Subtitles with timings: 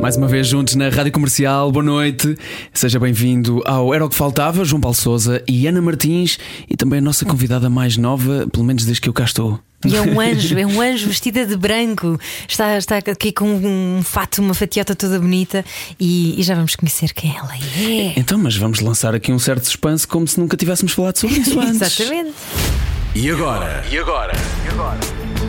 [0.00, 2.34] Mais uma vez juntos na Rádio Comercial, boa noite.
[2.72, 6.38] Seja bem-vindo ao Era o que Faltava, João Paulo Souza e Ana Martins,
[6.68, 9.60] e também a nossa convidada mais nova, pelo menos desde que eu cá estou.
[9.84, 12.18] E é um anjo, é um anjo vestida de branco.
[12.48, 15.64] Está, está aqui com um fato, uma fatiota toda bonita
[15.98, 18.18] e, e já vamos conhecer quem ela é.
[18.18, 21.58] Então, mas vamos lançar aqui um certo suspense como se nunca tivéssemos falado sobre isso
[21.60, 21.80] antes.
[21.80, 22.34] Exatamente.
[23.14, 23.84] E agora?
[23.90, 24.32] E agora?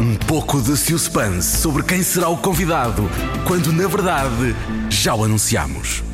[0.02, 3.08] Um pouco de suspense sobre quem será o convidado,
[3.46, 4.56] quando na verdade
[4.90, 6.11] já o anunciamos.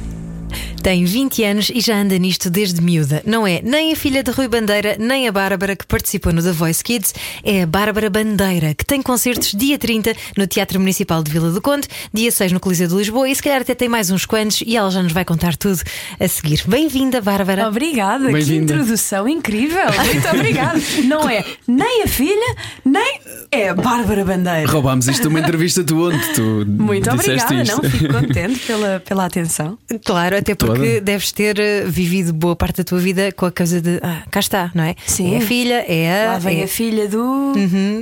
[0.82, 3.22] Tem 20 anos e já anda nisto desde miúda.
[3.26, 6.52] Não é nem a filha de Rui Bandeira, nem a Bárbara que participou no The
[6.52, 7.14] Voice Kids,
[7.44, 11.62] é a Bárbara Bandeira, que tem concertos dia 30 no Teatro Municipal de Vila do
[11.62, 14.62] Conde, dia 6 no Coliseu de Lisboa e se calhar até tem mais uns quantos
[14.66, 15.82] e ela já nos vai contar tudo
[16.20, 16.62] a seguir.
[16.68, 17.68] Bem-vinda, Bárbara.
[17.68, 18.74] Obrigada, que Bem-vinda.
[18.76, 19.86] introdução incrível.
[20.06, 20.80] Muito obrigada.
[21.04, 22.56] Não é nem a filha,
[22.86, 23.20] nem
[23.52, 24.72] é a Bárbara Bandeira.
[24.72, 27.82] Roubámos isto de uma entrevista tu onde tu Muito obrigada, isto.
[27.82, 27.90] não?
[27.90, 29.78] Fico contente pela, pela atenção.
[30.06, 31.02] Claro, até porque Toda.
[31.02, 34.40] deves ter eh, vivido boa parte da tua vida com a coisa de ah, cá
[34.40, 34.96] está, não é?
[35.06, 35.36] Sim.
[35.36, 36.32] É a filha, é a.
[36.34, 37.54] Lá vem é- a filha do.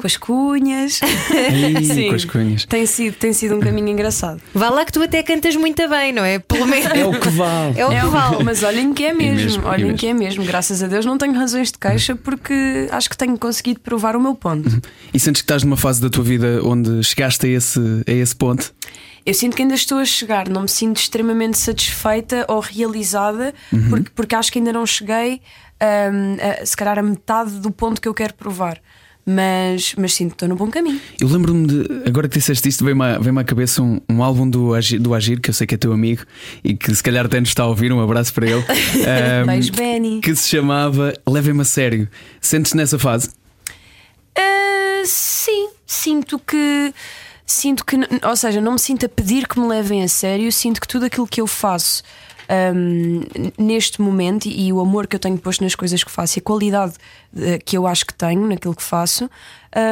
[0.02, 1.00] com as cunhas.
[1.82, 2.66] Ih, com as cunhas.
[2.66, 4.42] Tem sido, tem sido um caminho engraçado.
[4.54, 6.40] Vá lá que tu até cantas muito bem, não é?
[6.40, 6.86] Pelo menos.
[6.86, 7.80] É o que vale.
[7.80, 8.44] É o que vale.
[8.44, 9.98] Mas olhem que é mesmo, mesmo, e olhem mesmo.
[9.98, 10.46] que é mesmo.
[10.46, 14.22] Graças a Deus não tenho razões de queixa porque acho que tenho conseguido provar o
[14.22, 14.82] meu ponto.
[15.14, 18.36] E sentes que estás numa fase da tua vida onde chegaste a esse, a esse
[18.36, 18.74] ponto?
[19.26, 23.54] Eu sinto que ainda estou a chegar, não me sinto extremamente satisfeita ou realizada,
[23.90, 25.42] porque, porque acho que ainda não cheguei
[25.82, 28.80] hum, a, se calhar a metade do ponto que eu quero provar.
[29.28, 31.02] Mas, mas sinto que estou no bom caminho.
[31.20, 34.48] Eu lembro-me de, agora que disseste isto, veio-me à, veio à cabeça um, um álbum
[34.48, 36.22] do Agir, do Agir, que eu sei que é teu amigo
[36.64, 38.64] e que se calhar até nos está a ouvir, um abraço para ele.
[38.64, 40.22] Ahm, Beijo, Benny.
[40.22, 42.08] que se chamava Levem-me a Sério.
[42.40, 43.32] Sentes nessa fase?
[44.38, 46.94] Ah, sim, sinto que.
[47.46, 50.82] Sinto que, ou seja, não me sinto a pedir que me levem a sério, sinto
[50.82, 52.02] que tudo aquilo que eu faço
[52.76, 53.22] hum,
[53.58, 56.40] neste momento e, e o amor que eu tenho posto nas coisas que faço e
[56.40, 56.94] a qualidade
[57.38, 59.30] eh, que eu acho que tenho naquilo que faço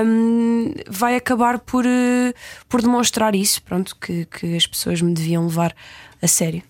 [0.05, 2.33] hum, vai acabar por, eh,
[2.67, 5.75] por demonstrar isso, pronto, que, que as pessoas me deviam levar
[6.21, 6.63] a sério.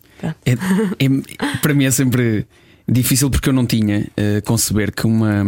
[0.46, 2.46] É- é- para mim é sempre
[2.88, 5.46] difícil porque eu não tinha eh, conceber que uma,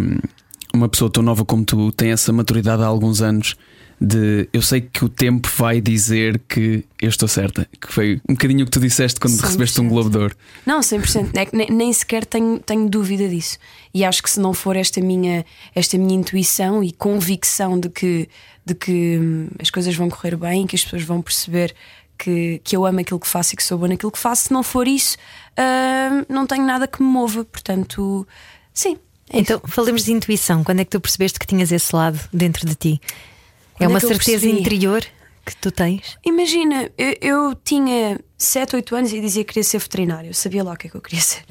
[0.73, 3.56] uma pessoa tão nova como tu tem essa maturidade há alguns anos.
[4.00, 7.68] De eu sei que o tempo vai dizer que eu estou certa.
[7.80, 9.42] Que foi um bocadinho o que tu disseste quando 100%.
[9.42, 10.36] recebeste um Globo de Ouro.
[10.66, 11.30] Não, 100%.
[11.36, 13.58] É que nem, nem sequer tenho, tenho dúvida disso.
[13.94, 18.28] E acho que se não for esta minha, esta minha intuição e convicção de que,
[18.66, 21.74] de que hum, as coisas vão correr bem, que as pessoas vão perceber
[22.18, 24.54] que, que eu amo aquilo que faço e que sou boa naquilo que faço, se
[24.54, 25.18] não for isso,
[25.58, 27.46] hum, não tenho nada que me mova.
[27.46, 28.28] Portanto,
[28.74, 28.98] sim.
[29.30, 30.64] é Então, falemos de intuição.
[30.64, 33.02] Quando é que tu percebeste que tinhas esse lado dentro de ti?
[33.80, 35.06] É é uma eu certeza interior
[35.46, 36.18] que tu tens?
[36.25, 40.63] Imagina, eu, eu tinha 7, 8 anos e dizia que queria ser veterinário, eu sabia
[40.63, 41.44] lá o que é que eu queria ser.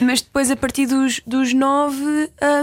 [0.00, 1.96] Um, mas depois, a partir dos, dos 9,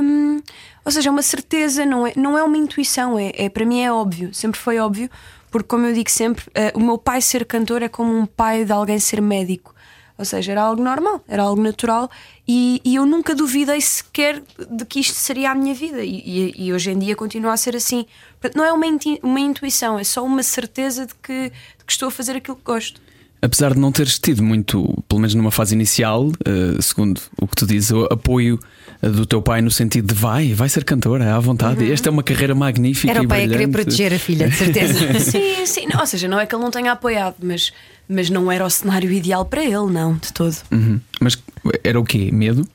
[0.04, 0.42] um,
[0.84, 3.82] ou seja, é uma certeza, não é, não é uma intuição, é, é, para mim
[3.82, 5.10] é óbvio, sempre foi óbvio,
[5.50, 8.66] porque, como eu digo sempre, uh, o meu pai ser cantor é como um pai
[8.66, 9.74] de alguém ser médico.
[10.18, 12.10] Ou seja, era algo normal, era algo natural
[12.48, 14.42] e, e eu nunca duvidei sequer
[14.72, 17.58] de que isto seria a minha vida e, e- e hoje em dia continua a
[17.58, 18.06] ser assim.
[18.42, 21.92] Portanto, não é uma, inti- uma intuição, é só uma certeza de que, de que
[21.92, 23.00] estou a fazer aquilo que gosto.
[23.40, 27.56] Apesar de não teres tido muito, pelo menos numa fase inicial, eh, segundo o que
[27.56, 28.60] tu dizes, o apoio
[29.00, 31.92] eh, do teu pai no sentido de vai, vai ser cantora, é à vontade.
[31.92, 33.12] Esta é uma carreira magnífica.
[33.12, 35.14] Era o pai a querer proteger a filha, de certeza.
[35.22, 35.86] sim, sim.
[35.94, 37.72] Não, ou seja, não é que ele não tenha apoiado, mas,
[38.08, 40.56] mas não era o cenário ideal para ele, não, de todo.
[40.72, 41.00] Uhum.
[41.20, 41.38] Mas
[41.84, 42.30] era o quê?
[42.32, 42.68] Medo?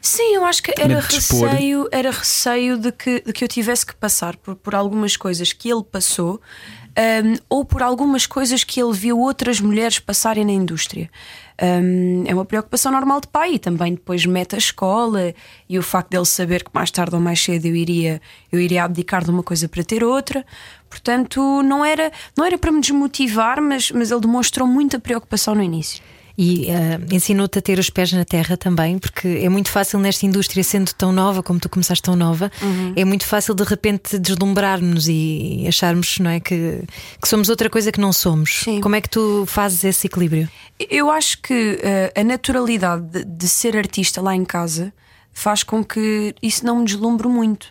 [0.00, 3.94] Sim, eu acho que era receio, era receio de que, de que eu tivesse que
[3.94, 6.40] passar por, por algumas coisas que ele passou
[6.98, 11.10] hum, ou por algumas coisas que ele viu outras mulheres passarem na indústria.
[11.62, 15.34] Hum, é uma preocupação normal de pai e também depois mete a escola
[15.68, 18.20] e o facto dele saber que mais tarde ou mais cedo eu iria,
[18.50, 20.44] eu iria abdicar de uma coisa para ter outra.
[20.88, 25.62] Portanto, não era, não era para me desmotivar, mas, mas ele demonstrou muita preocupação no
[25.62, 26.02] início.
[26.42, 30.24] E eh, ensinou-te a ter os pés na terra também, porque é muito fácil nesta
[30.24, 32.94] indústria, sendo tão nova como tu começaste tão nova, Uhum.
[32.96, 36.82] é muito fácil de repente deslumbrarmos e acharmos não é, que,
[37.20, 38.62] que somos outra coisa que não somos.
[38.64, 38.80] Sim.
[38.80, 40.48] Como é que tu fazes esse equilíbrio?
[40.78, 44.94] Eu acho que eh, a naturalidade de, de ser artista lá em casa
[45.34, 47.66] faz com que isso não me deslumbre muito.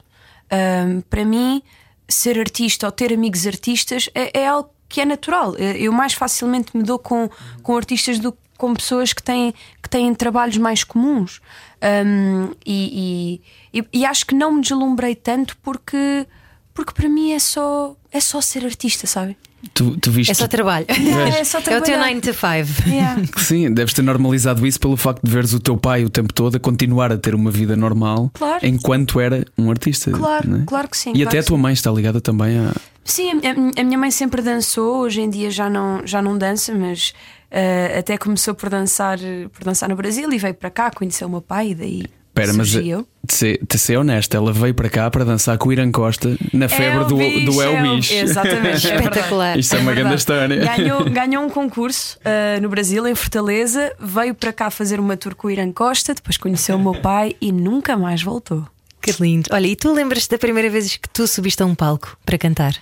[0.51, 1.63] Um, para mim,
[2.07, 5.55] ser artista ou ter amigos artistas é, é, algo que é natural.
[5.57, 7.29] Eu mais facilmente me dou com,
[7.63, 11.39] com artistas do que com pessoas que têm, que têm trabalhos mais comuns.
[11.81, 13.41] Um, e,
[13.73, 16.27] e, e, acho que não me deslumbrei tanto porque,
[16.73, 19.37] porque para mim é só, é só ser artista, sabe?
[19.73, 20.31] Tu, tu viste...
[20.31, 20.85] É só trabalho.
[20.91, 22.89] É, é, só é o teu 9 to 5.
[22.89, 23.21] Yeah.
[23.39, 26.57] Sim, deves ter normalizado isso pelo facto de veres o teu pai o tempo todo
[26.57, 28.65] a continuar a ter uma vida normal claro.
[28.65, 30.11] enquanto era um artista.
[30.11, 30.63] Claro, é?
[30.65, 31.11] claro que sim.
[31.11, 31.61] E claro até a tua sim.
[31.61, 32.73] mãe está ligada também a.
[33.05, 36.73] Sim, a, a, minha mãe sempre dançou, hoje em dia já não, já não dança,
[36.75, 37.13] mas
[37.51, 39.17] uh, até começou por dançar,
[39.51, 42.03] por dançar no Brasil e veio para cá, conheceu o meu pai e daí.
[42.29, 43.07] Espera, mas surgiu.
[43.25, 46.37] de ser, de ser honesta, ela veio para cá para dançar com o Irã Costa
[46.53, 48.13] na febre É o do, bicho, do É é o- Bicho.
[48.13, 48.95] Exatamente, é.
[48.95, 49.59] Espetacular.
[49.59, 50.55] Isto é, uma grande história.
[50.63, 55.35] Ganhou, ganhou um concurso uh, no Brasil, em Fortaleza, veio para cá fazer uma tour
[55.35, 58.65] com o Irã Costa, depois conheceu o meu pai e nunca mais voltou.
[59.01, 59.49] Que lindo.
[59.51, 62.73] Olha, e tu lembras-te da primeira vez que tu subiste a um palco para cantar?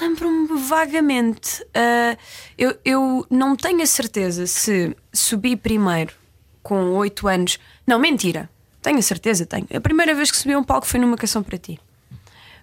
[0.00, 1.62] Lembro-me vagamente.
[1.62, 2.16] Uh,
[2.56, 6.12] eu, eu não tenho a certeza se subi primeiro
[6.62, 7.58] com 8 anos.
[7.86, 8.50] Não, mentira.
[8.82, 9.66] Tenho a certeza, tenho.
[9.74, 11.78] A primeira vez que subi a um palco foi numa canção para ti.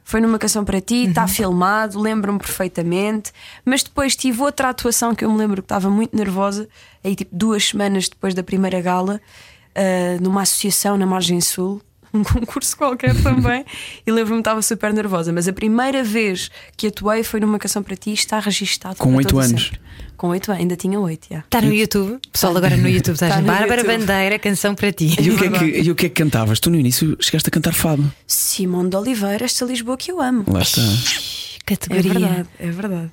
[0.03, 3.31] Foi numa canção para ti, está filmado, lembro-me perfeitamente.
[3.63, 6.67] Mas depois tive outra atuação que eu me lembro que estava muito nervosa,
[7.03, 9.21] aí tipo duas semanas depois da primeira gala,
[9.69, 11.81] uh, numa associação na Margem Sul,
[12.13, 13.65] um concurso qualquer também,
[14.05, 15.33] e lembro-me que estava super nervosa.
[15.33, 18.97] Mas a primeira vez que atuei foi numa canção para ti e está registado.
[18.97, 19.63] Com oito anos?
[19.63, 19.79] sempre.
[20.15, 21.39] Com oito anos, ainda tinha oito, já.
[21.39, 22.19] Está no YouTube.
[22.31, 23.97] Pessoal, agora no YouTube estás Tá no Bárbara YouTube.
[23.99, 25.15] Bandeira, canção para ti.
[25.19, 26.59] E o, que é que, e o que é que cantavas?
[26.59, 28.11] Tu no início chegaste a cantar fado.
[28.27, 30.45] Simone de Oliveira, esta Lisboa que eu amo.
[30.47, 30.81] Lá está.
[30.81, 32.13] É Categoria.
[32.13, 33.09] verdade, é verdade.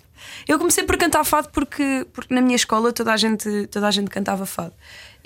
[0.47, 3.91] Eu comecei por cantar fado porque, porque na minha escola toda a gente, toda a
[3.91, 4.73] gente cantava fado.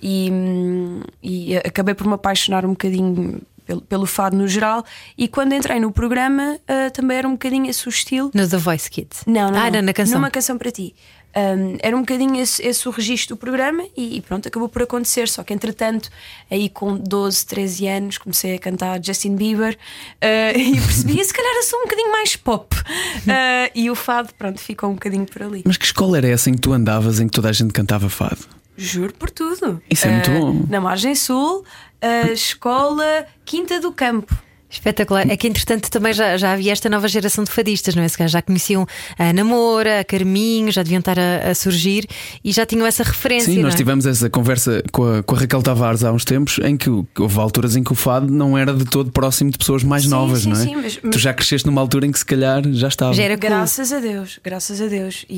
[0.01, 4.85] E, hum, e acabei por me apaixonar um bocadinho pelo, pelo fado no geral.
[5.17, 8.31] E quando entrei no programa ah, também era um bocadinho esse o estilo.
[8.35, 9.23] No The Voice Kids.
[9.27, 9.73] Não, não, Ah, não.
[9.73, 10.19] não, na canção.
[10.19, 10.95] Numa canção para ti.
[11.37, 14.83] Um, era um bocadinho esse, esse o registro do programa e, e pronto, acabou por
[14.83, 15.29] acontecer.
[15.29, 16.09] Só que entretanto,
[16.51, 19.77] aí com 12, 13 anos, comecei a cantar Justin Bieber uh,
[20.59, 22.77] e percebi, se calhar eu sou um bocadinho mais pop.
[22.77, 25.63] Uh, e o fado, pronto, ficou um bocadinho por ali.
[25.65, 28.09] Mas que escola era essa em que tu andavas em que toda a gente cantava
[28.09, 28.54] fado?
[28.77, 29.81] Juro por tudo.
[29.91, 30.67] Isso é muito Uh, bom.
[30.69, 31.65] Na Margem Sul,
[32.01, 34.35] a escola Quinta do Campo.
[34.75, 35.31] Espetacular.
[35.31, 38.09] É que entretanto também já, já havia esta nova geração de fadistas, não é?
[38.09, 38.87] Se calhar já conheciam
[39.19, 42.07] a Namora, a Carminho, já deviam estar a, a surgir
[42.45, 43.47] e já tinham essa referência.
[43.53, 43.77] Sim, não nós é?
[43.77, 47.07] tivemos essa conversa com a, com a Raquel Tavares há uns tempos em que o-
[47.19, 50.09] houve alturas em que o fado não era de todo próximo de pessoas mais Sim,
[50.11, 50.63] novas, sim, não é?
[50.63, 53.15] sim, mas- Tu já cresceste numa altura em que se calhar já estava.
[53.15, 53.49] Já era cool.
[53.49, 55.25] Graças a Deus, graças a Deus.
[55.29, 55.35] E,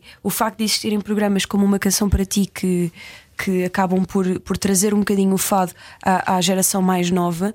[0.00, 2.92] e o facto de existirem programas como Uma Canção para Ti que,
[3.36, 5.72] que acabam por, por trazer um bocadinho o fado
[6.02, 7.54] à, à geração mais nova,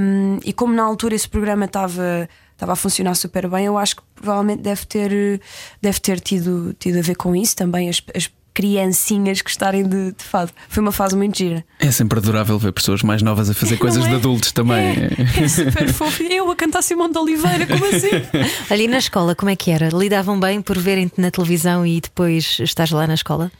[0.00, 2.28] um, e como na altura esse programa estava.
[2.52, 5.40] Estava a funcionar super bem, eu acho que provavelmente deve ter,
[5.80, 10.22] deve ter tido, tido a ver com isso também, as, as criancinhas gostarem de, de
[10.22, 10.52] fado.
[10.68, 11.64] Foi uma fase muito gira.
[11.78, 14.18] É sempre adorável ver pessoas mais novas a fazer coisas Não de é?
[14.18, 14.78] adultos também.
[14.78, 16.22] É, é super fofo.
[16.22, 18.10] Eu a cantar Simão de Oliveira, como assim?
[18.68, 19.88] Ali na escola, como é que era?
[19.88, 23.50] Lidavam bem por verem-te na televisão e depois estás lá na escola?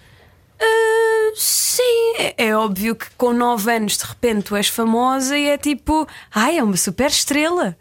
[0.61, 0.90] Ah,
[1.37, 5.59] sim, é, é óbvio que com 9 anos de repente tu és famosa e é
[5.59, 7.77] tipo, ai, é uma super estrela.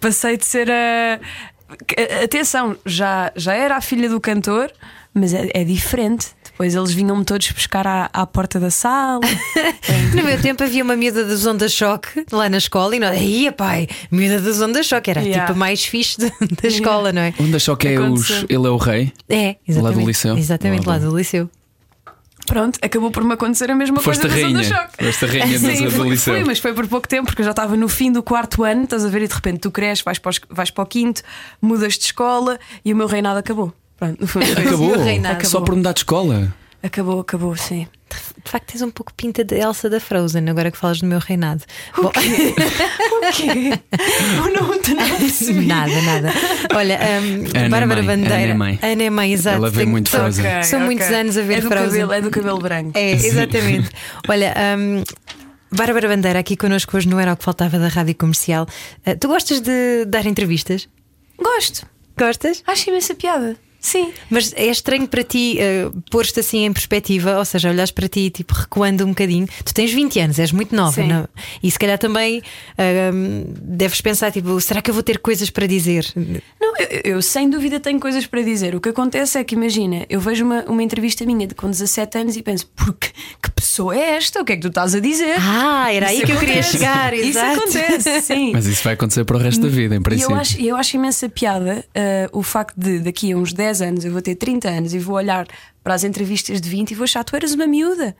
[0.00, 1.20] Passei de ser a.
[2.22, 4.70] Atenção, já, já era a filha do cantor,
[5.12, 6.28] mas é, é diferente.
[6.44, 9.20] Depois eles vinham-me todos buscar à, à porta da sala.
[10.14, 13.50] No meu tempo havia uma miúda das ondas choque lá na escola e nós, ia
[13.50, 15.46] pai, miúda das ondas choque, era Yeah.
[15.46, 16.30] tipo mais fixe de-
[16.62, 17.34] da escola, não é?
[17.40, 18.30] Onde achou que é os.
[18.48, 19.12] Ele é o rei?
[19.28, 19.82] É, exatamente.
[19.82, 20.38] Lá do liceu?
[20.38, 21.50] Exatamente, Lá do liceu.
[22.46, 24.62] Pronto, acabou por me acontecer a mesma Foste coisa a rainha.
[24.64, 25.04] choque.
[25.04, 26.34] Foste a rainha das- Sim, do foi, liceu.
[26.34, 28.84] foi, mas foi por pouco tempo, porque eu já estava no fim do quarto ano,
[28.84, 31.22] estás a ver, e de repente tu cresces, vais para, os- vais para o quinto,
[31.60, 33.72] mudas de escola e o meu reinado acabou.
[33.96, 34.22] Pronto,
[34.58, 34.90] Acabou?
[34.98, 35.46] o reinado.
[35.46, 36.52] Só por mudar de escola?
[36.82, 37.86] Acabou, acabou, sim.
[38.44, 41.18] De facto, tens um pouco pinta de Elsa da Frozen, agora que falas do meu
[41.18, 41.62] reinado.
[41.96, 43.78] Bom, O quê?
[44.36, 45.66] Eu não, não percebi.
[45.66, 46.32] nada, nada.
[46.74, 48.34] Olha, um, é Bárbara mãe, Bandeira.
[48.36, 48.78] Ana é mãe.
[48.82, 49.56] Ana é mãe, exato.
[49.56, 50.46] Ela vê Tenho- muito são- Frozen.
[50.46, 50.86] Ok, São ok.
[50.86, 51.88] muitos anos a ver é do Frozen.
[52.00, 52.90] Cabelo, é do cabelo branco.
[52.98, 53.90] É, exatamente.
[54.28, 55.02] Olha, hum,
[55.72, 58.66] Bárbara Bandeira, aqui connosco hoje não era o que faltava da rádio comercial.
[59.06, 60.88] Uh, tu gostas de dar entrevistas?
[61.38, 61.86] Gosto.
[62.16, 62.62] Gostas?
[62.66, 63.56] Acho imensa piada.
[63.84, 64.14] Sim.
[64.30, 68.30] Mas é estranho para ti uh, pôr-te assim em perspectiva, ou seja, olhares para ti
[68.30, 69.46] tipo recuando um bocadinho.
[69.62, 71.06] Tu tens 20 anos, és muito nova, Sim.
[71.06, 71.28] não?
[71.62, 75.50] e se calhar também uh, um, deves pensar: tipo, será que eu vou ter coisas
[75.50, 76.06] para dizer?
[76.58, 78.74] Não, eu, eu, sem dúvida tenho coisas para dizer.
[78.74, 82.18] O que acontece é que, imagina, eu vejo uma, uma entrevista minha de com 17
[82.18, 83.10] anos e penso, porque
[83.42, 84.40] que pessoa é esta?
[84.40, 85.36] O que é que tu estás a dizer?
[85.38, 86.46] Ah, era isso aí que acontece.
[86.46, 87.12] eu queria chegar.
[87.12, 88.50] Isso acontece, sim.
[88.50, 90.30] Mas isso vai acontecer para o resto da vida, em princípio.
[90.30, 93.73] E eu acho, eu acho imensa piada uh, o facto de daqui a uns 10
[93.80, 95.46] anos eu vou ter 30 anos e vou olhar
[95.84, 98.16] para as entrevistas de 20 e vou achar, tu eras uma miúda.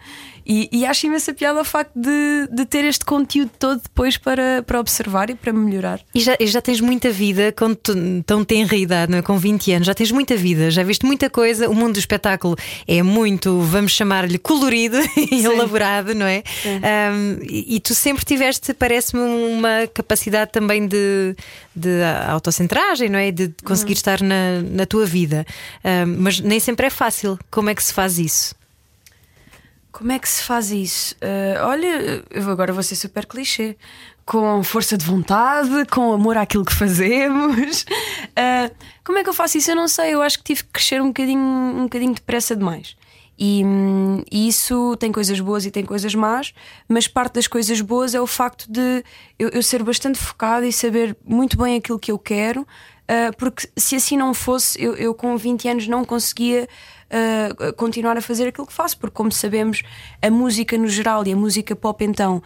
[0.47, 4.62] E, e acho imensa piada o facto de, de ter este conteúdo todo depois para,
[4.66, 6.00] para observar e para melhorar.
[6.14, 7.75] E já, já tens muita vida com
[8.23, 9.23] tão tenra idade, não é?
[9.23, 11.66] com 20 anos, já tens muita vida, já viste muita coisa.
[11.71, 12.54] O mundo do espetáculo
[12.87, 16.42] é muito, vamos chamar-lhe, colorido e elaborado, não é?
[16.66, 21.35] Um, e, e, tu sempre tiveste, parece-me, uma capacidade também de,
[21.75, 23.30] de autocentragem, não é?
[23.30, 23.97] De conseguir uhum.
[23.97, 25.47] estar na, na tua vida.
[25.83, 27.38] Um, mas nem sempre é fácil.
[27.55, 28.53] Como é que se faz isso?
[29.93, 31.15] Como é que se faz isso?
[31.23, 33.77] Uh, olha, eu agora vou ser super clichê.
[34.27, 37.83] Com força de vontade, com amor àquilo que fazemos.
[37.83, 39.71] Uh, como é que eu faço isso?
[39.71, 40.15] Eu não sei.
[40.15, 42.97] Eu acho que tive que crescer um bocadinho, um bocadinho depressa demais.
[43.39, 43.63] E,
[44.33, 46.53] e, isso tem coisas boas e tem coisas más,
[46.89, 49.05] mas parte das coisas boas é o facto de
[49.39, 53.69] eu, eu ser bastante focada e saber muito bem aquilo que eu quero, uh, porque
[53.77, 56.69] se assim não fosse, eu, eu com 20 anos não conseguia
[57.11, 59.83] uh, continuar a fazer aquilo que faço, porque, como sabemos,
[60.21, 62.43] a música no geral e a música pop, então,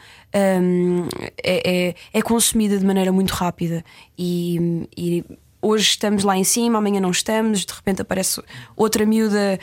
[0.63, 1.07] um,
[1.43, 3.85] é, é, é, consumida de maneira muito rápida
[4.19, 5.25] e, e
[5.61, 8.41] hoje estamos lá em cima, amanhã não estamos, de repente aparece
[8.77, 9.59] outra miúda,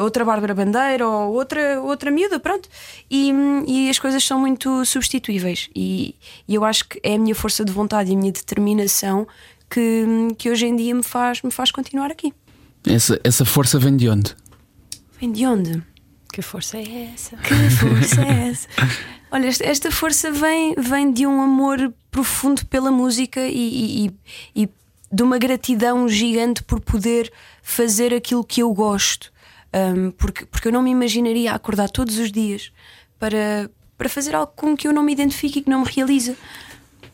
[0.00, 2.68] outra Bárbara Bandeira ou outra, outra miúda, pronto.
[3.10, 3.32] E,
[3.66, 5.70] e as coisas são muito substituíveis.
[5.74, 6.14] E,
[6.46, 9.26] e, eu acho que é a minha força de vontade e a minha determinação
[9.70, 10.04] que,
[10.36, 12.34] que hoje em dia me faz, me faz continuar aqui.
[12.88, 14.34] Essa, essa força vem de onde?
[15.20, 15.82] Vem de onde?
[16.32, 17.36] Que força é essa?
[17.36, 18.68] Que força é essa?
[19.30, 24.68] Olha, esta força vem, vem de um amor profundo pela música e, e, e,
[25.12, 27.30] de uma gratidão gigante por poder
[27.62, 29.30] fazer aquilo que eu gosto.
[29.74, 32.72] Um, porque, porque eu não me imaginaria acordar todos os dias
[33.18, 36.34] para, para fazer algo com que eu não me identifique e que não me realiza.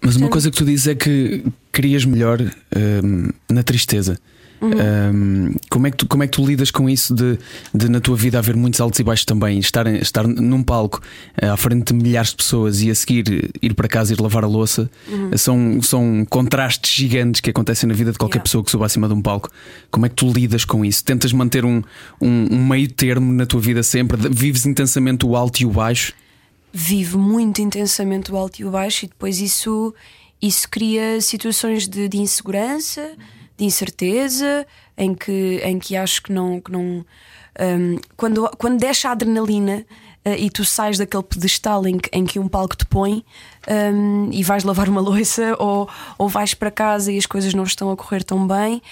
[0.00, 4.16] Mas Portanto, uma coisa que tu dizes é que querias melhor um, na tristeza.
[4.60, 4.70] Uhum.
[4.70, 7.38] Um, como, é que tu, como é que tu lidas com isso de,
[7.74, 9.58] de na tua vida haver muitos altos e baixos também?
[9.58, 11.02] Estar, estar num palco
[11.42, 14.20] uh, à frente de milhares de pessoas e a seguir ir para casa e ir
[14.20, 15.36] lavar a louça uhum.
[15.36, 18.44] são, são contrastes gigantes que acontecem na vida de qualquer yeah.
[18.44, 19.50] pessoa que suba acima de um palco.
[19.90, 21.04] Como é que tu lidas com isso?
[21.04, 21.82] Tentas manter um,
[22.20, 24.16] um, um meio termo na tua vida sempre?
[24.30, 26.14] Vives intensamente o alto e o baixo?
[26.72, 29.94] Vivo muito intensamente o alto e o baixo, e depois isso,
[30.40, 33.16] isso cria situações de, de insegurança
[33.56, 36.60] de incerteza, em que, em que acho que não.
[36.60, 37.04] Que não
[37.60, 39.86] um, quando, quando deixa a adrenalina
[40.26, 43.24] uh, e tu sais daquele pedestal em que, em que um palco te põe
[43.68, 45.88] um, e vais lavar uma louça ou,
[46.18, 48.82] ou vais para casa e as coisas não estão a correr tão bem.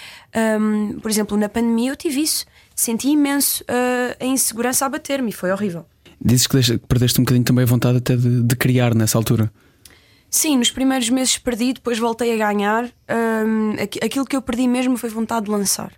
[0.60, 2.46] Um, por exemplo, na pandemia eu tive isso.
[2.74, 5.84] Senti imenso uh, a insegurança a bater-me e foi horrível.
[6.24, 9.52] Dizes que perdeste um bocadinho também a vontade até de, de criar nessa altura.
[10.34, 12.86] Sim, nos primeiros meses perdi, depois voltei a ganhar.
[13.46, 15.92] Um, aquilo que eu perdi mesmo foi vontade de lançar.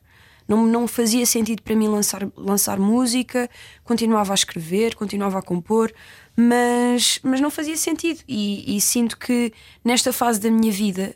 [0.48, 3.48] Não, não fazia sentido para mim lançar, lançar música,
[3.84, 5.92] continuava a escrever, continuava a compor,
[6.36, 8.22] mas, mas não fazia sentido.
[8.26, 9.52] E, e sinto que
[9.84, 11.14] nesta fase da minha vida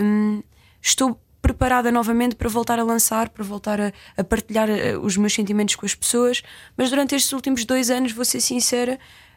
[0.00, 0.40] um,
[0.80, 5.32] estou preparada novamente para voltar a lançar, para voltar a, a partilhar eh, os meus
[5.32, 6.40] sentimentos com as pessoas.
[6.76, 8.96] Mas durante estes últimos dois anos, vou ser sincera,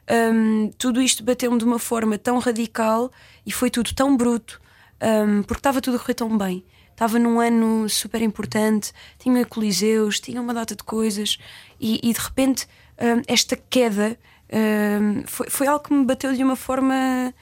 [0.09, 3.11] um, tudo isto bateu-me de uma forma tão radical
[3.45, 4.59] e foi tudo tão bruto,
[5.01, 6.63] um, porque estava tudo a correr tão bem.
[6.91, 11.39] Estava num ano super importante, tinha coliseus, tinha uma data de coisas,
[11.79, 12.67] e, e de repente
[13.01, 14.17] um, esta queda
[15.25, 17.33] foi, foi algo que me bateu de uma forma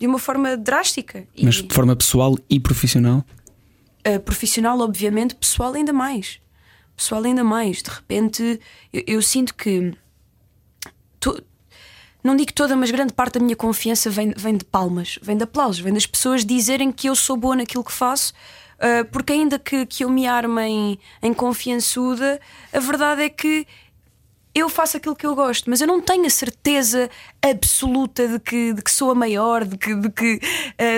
[0.00, 1.28] de uma forma drástica.
[1.42, 3.22] Mas de forma pessoal e profissional?
[4.06, 6.40] Uh, profissional, obviamente, pessoal ainda mais.
[6.96, 7.82] Pessoal ainda mais.
[7.82, 8.58] De repente,
[8.94, 9.92] eu, eu sinto que
[12.22, 15.44] não digo toda, mas grande parte da minha confiança vem, vem de palmas, vem de
[15.44, 18.32] aplausos, vem das pessoas dizerem que eu sou boa naquilo que faço,
[18.76, 22.40] uh, porque ainda que, que eu me arme em, em confiançuda,
[22.72, 23.66] a verdade é que
[24.54, 27.08] eu faço aquilo que eu gosto, mas eu não tenho a certeza
[27.40, 30.40] absoluta de que, de que sou a maior, de que, de que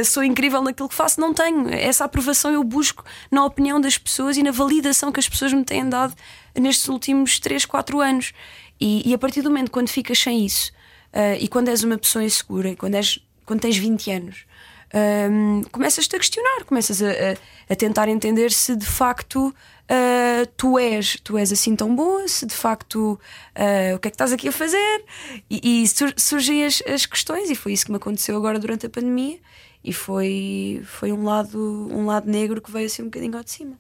[0.01, 1.21] uh, sou incrível naquilo que faço.
[1.21, 1.69] Não tenho.
[1.69, 5.65] Essa aprovação eu busco na opinião das pessoas e na validação que as pessoas me
[5.65, 6.15] têm dado
[6.59, 8.33] nestes últimos 3, 4 anos.
[8.81, 10.73] E, e a partir do momento quando ficas sem isso,
[11.13, 14.47] Uh, e quando és uma pessoa insegura, e quando, és, quando tens 20 anos,
[14.95, 20.79] um, começas-te a questionar, começas a, a, a, tentar entender se de facto uh, tu
[20.79, 23.19] és tu és assim tão boa, se de facto
[23.57, 25.05] uh, o que é que estás aqui a fazer
[25.49, 28.85] e, e sur surgem as, as, questões e foi isso que me aconteceu agora durante
[28.85, 29.39] a pandemia
[29.83, 33.51] e foi, foi um, lado, um lado negro que veio assim um bocadinho ao de
[33.51, 33.79] cima.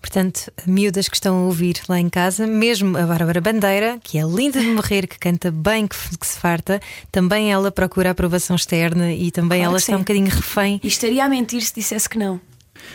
[0.00, 4.22] Portanto, miúdas que estão a ouvir lá em casa, mesmo a Bárbara Bandeira, que é
[4.22, 6.80] linda de morrer, que canta bem, que, que se farta,
[7.12, 10.02] também ela procura aprovação externa e também Claro ela está um sim.
[10.02, 10.80] bocadinho refém.
[10.82, 12.40] E estaria a mentir se dissesse que não.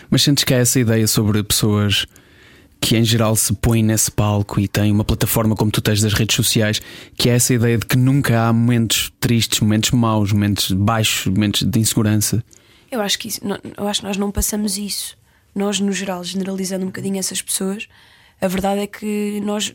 [0.10, 2.08] Mas sentes que há essa ideia sobre pessoas
[2.82, 6.14] que em geral se põem nesse palco e têm uma plataforma como tu tens das
[6.14, 6.82] redes sociais,
[7.18, 11.64] que é essa ideia de que nunca há momentos tristes, momentos maus, momentos baixos, momentos
[11.64, 12.44] de insegurança.
[12.92, 13.42] Eu acho que isso,
[13.78, 15.18] eu acho que nós não passamos isso.
[15.56, 17.88] Nós, no geral, generalizando um bocadinho essas pessoas,
[18.42, 19.74] a verdade é que nós,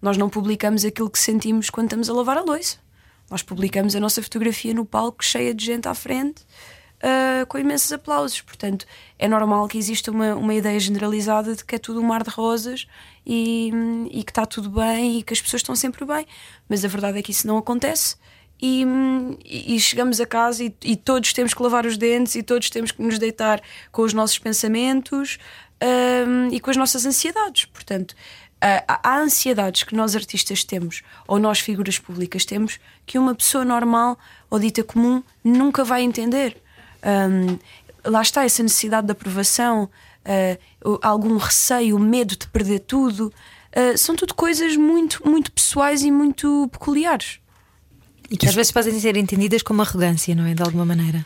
[0.00, 2.78] nós não publicamos aquilo que sentimos quando estamos a lavar a louça.
[3.30, 6.44] Nós publicamos a nossa fotografia no palco cheia de gente à frente,
[7.02, 8.40] ah, com imensos aplausos.
[8.40, 8.86] Portanto,
[9.18, 12.30] é normal que exista uma, uma ideia generalizada de que é tudo um mar de
[12.30, 12.86] rosas
[13.26, 13.72] e,
[14.10, 16.26] e que está tudo bem e que as pessoas estão sempre bem.
[16.68, 18.16] Mas a verdade é que isso não acontece.
[18.64, 18.86] E,
[19.44, 22.92] e chegamos a casa e, e todos temos que lavar os dentes e todos temos
[22.92, 25.36] que nos deitar com os nossos pensamentos
[25.82, 27.64] hum, e com as nossas ansiedades.
[27.64, 28.14] Portanto,
[28.60, 34.16] há, ansiedades que nós artistas temos ou nós figuras públicas temos que uma pessoa normal
[34.48, 36.56] ou dita comum nunca vai entender.
[37.04, 37.58] Hum,
[38.04, 39.90] lá está essa necessidade de aprovação,
[40.84, 43.32] o- algum receio, medo de perder tudo.
[43.74, 47.40] Ah, são tudo coisas muito, muito pessoais e muito peculiares.
[48.32, 50.54] E que às vezes podem ser entendidas como arrogância, não é?
[50.54, 51.24] De alguma maneira.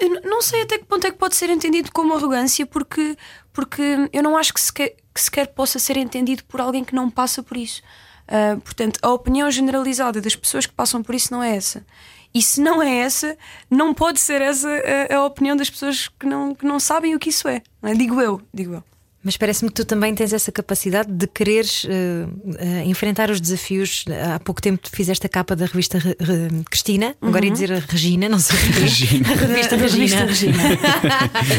[0.00, 3.16] N- não sei até que ponto é que pode ser entendido como arrogância, porque,
[3.52, 7.10] porque eu não acho que sequer, que sequer possa ser entendido por alguém que não
[7.10, 7.82] passa por isso.
[8.28, 11.84] Ah, portanto, a opinião generalizada das pessoas que passam por isso não é essa.
[12.32, 13.36] E se não é essa,
[13.68, 14.68] não pode ser essa
[15.10, 17.60] a, a opinião das pessoas que não, que não sabem o que isso é.
[17.82, 17.94] não é?
[17.94, 18.84] Digo eu, digo eu.
[19.22, 22.26] Mas parece-me que tu também tens essa capacidade de quereres eh,
[22.58, 24.04] eh, enfrentar os desafios.
[24.34, 27.78] Há pouco tempo fizeste a capa da revista Re- Re- Cristina, agora ia dizer a
[27.80, 28.56] Regina, não sei.
[28.80, 29.28] Regina.
[29.30, 30.16] A revista Regina.
[30.24, 30.46] revista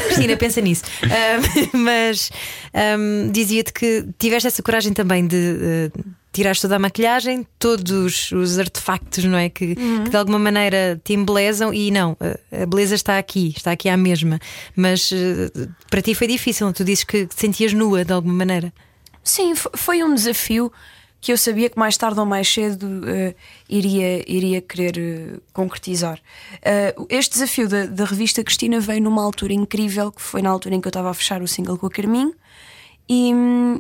[0.08, 0.84] Cristina, pensa nisso.
[1.04, 1.40] Ah,
[1.78, 2.32] mas
[2.74, 5.92] ahm, dizia-te que tiveste essa coragem também de.
[6.34, 9.50] Tirares toda a maquilhagem, todos os artefactos, não é?
[9.50, 13.90] Que, que de alguma maneira te embelezam e não, a- beleza está aqui, está aqui
[13.90, 14.40] à mesma.
[14.76, 15.52] Mas eh,
[15.90, 18.74] para ti foi difícil, tu dizes que te sentias nua de alguma maneira.
[19.24, 20.72] Sim, fo- foi um desafio
[21.20, 23.36] que eu sabia que mais tarde ou mais cedo eh,
[23.70, 26.18] iria, iria querer eh, concretizar.
[26.62, 30.76] Eh, este desafio da, da revista Cristina veio numa altura incrível, que foi na altura
[30.76, 32.34] em que eu estava a fechar o single com a Carminho,
[33.10, 33.32] e,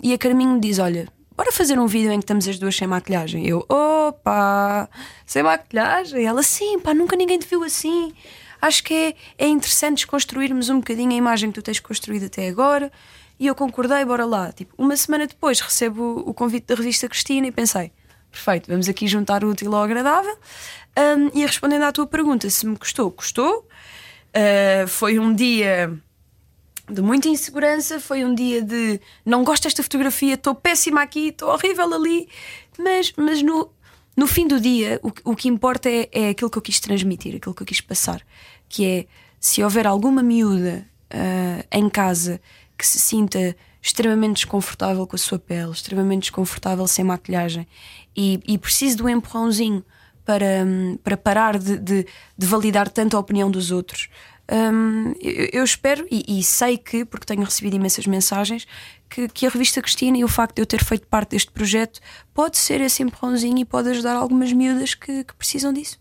[0.03, 1.07] e a Carminho me diz: Olha,
[1.41, 3.47] bora fazer um vídeo em que estamos as duas sem maquilhagem.
[3.47, 4.87] Eu, opa,
[5.25, 6.23] sem maquilhagem?
[6.23, 8.13] Ela, sim, pá, nunca ninguém te viu assim.
[8.61, 12.47] Acho que é, é interessante desconstruirmos um bocadinho a imagem que tu tens construído até
[12.47, 12.91] agora.
[13.39, 14.51] E eu concordei, bora lá.
[14.51, 17.91] Tipo, uma semana depois recebo o convite da revista Cristina e pensei:
[18.29, 20.37] perfeito, vamos aqui juntar o útil ao agradável.
[20.95, 23.67] Hum, e respondendo à tua pergunta, se me custou, custou.
[24.29, 25.91] Uh, foi um dia
[26.91, 31.49] de muita insegurança, foi um dia de não gosto desta fotografia, estou péssima aqui, estou
[31.49, 32.27] horrível ali,
[32.77, 33.71] mas, mas no,
[34.15, 37.35] no fim do dia o, o que importa é, é aquilo que eu quis transmitir,
[37.35, 38.21] aquilo que eu quis passar,
[38.69, 39.05] que é
[39.39, 42.39] se houver alguma miúda ah, em casa
[42.77, 47.67] que se sinta extremamente desconfortável com a sua pele, extremamente desconfortável sem maquilhagem
[48.15, 49.83] e, e precise de um empurrãozinho
[50.23, 52.05] para, hum, para parar de, de-
[52.37, 54.07] de validar tanto a opinião dos outros.
[54.51, 58.67] Hum, eu, eu espero e, e sei que, porque tenho recebido imensas mensagens,
[59.09, 62.01] que, que a revista Cristina e o facto de eu ter feito parte deste projeto
[62.33, 66.00] pode ser esse empurrãozinho e pode ajudar algumas miúdas que, que precisam disso.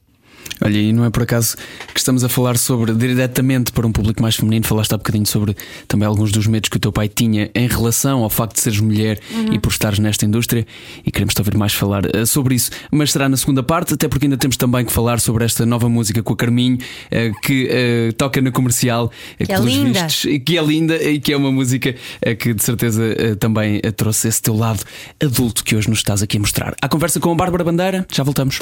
[0.63, 1.57] Olha, e não é por acaso
[1.95, 4.67] que estamos a falar sobre diretamente para um público mais feminino.
[4.67, 5.57] Falaste há bocadinho sobre
[5.89, 8.79] também alguns dos medos que o teu pai tinha em relação ao facto de seres
[8.79, 9.19] mulher
[9.53, 10.67] e por estares nesta indústria.
[11.05, 12.71] E queremos te ouvir mais falar eh, sobre isso.
[12.91, 15.89] Mas será na segunda parte, até porque ainda temos também que falar sobre esta nova
[15.89, 16.77] música com a Carminho
[17.11, 20.05] eh, que eh, toca na comercial, Que é linda.
[20.05, 21.95] vistos, e que é linda e que é uma música
[22.39, 24.85] que de certeza também trouxe esse teu lado
[25.23, 26.75] adulto que hoje nos estás aqui a mostrar.
[26.83, 28.59] À conversa com a Bárbara Bandeira, já voltamos.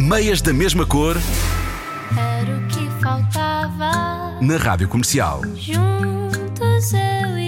[0.00, 1.16] Meias da mesma cor
[2.16, 4.38] Era o que faltava.
[4.40, 5.42] na Rádio Comercial.
[5.56, 7.39] Juntos eu e.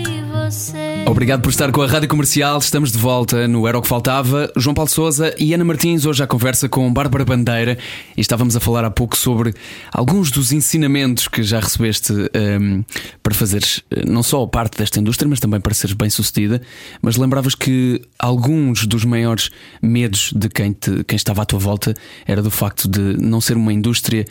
[1.07, 2.59] Obrigado por estar com a Rádio Comercial.
[2.59, 4.53] Estamos de volta no Era o que Faltava.
[4.57, 7.79] João Paulo Souza e Ana Martins hoje à conversa com Bárbara Bandeira
[8.17, 9.55] e estávamos a falar há pouco sobre
[9.93, 12.83] alguns dos ensinamentos que já recebeste ehm,
[13.23, 16.61] para fazeres eh, não só parte desta indústria, mas também para seres bem sucedida.
[17.01, 19.51] Mas lembravas que alguns dos maiores
[19.83, 21.95] medos de quem, te- quem estava à tua volta
[22.27, 24.27] era do facto de não ser uma indústria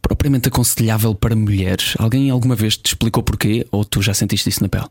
[0.00, 1.94] propriamente aconselhável para mulheres.
[1.98, 4.86] Alguém alguma vez te explicou porquê ou tu já sentiste isso na pele?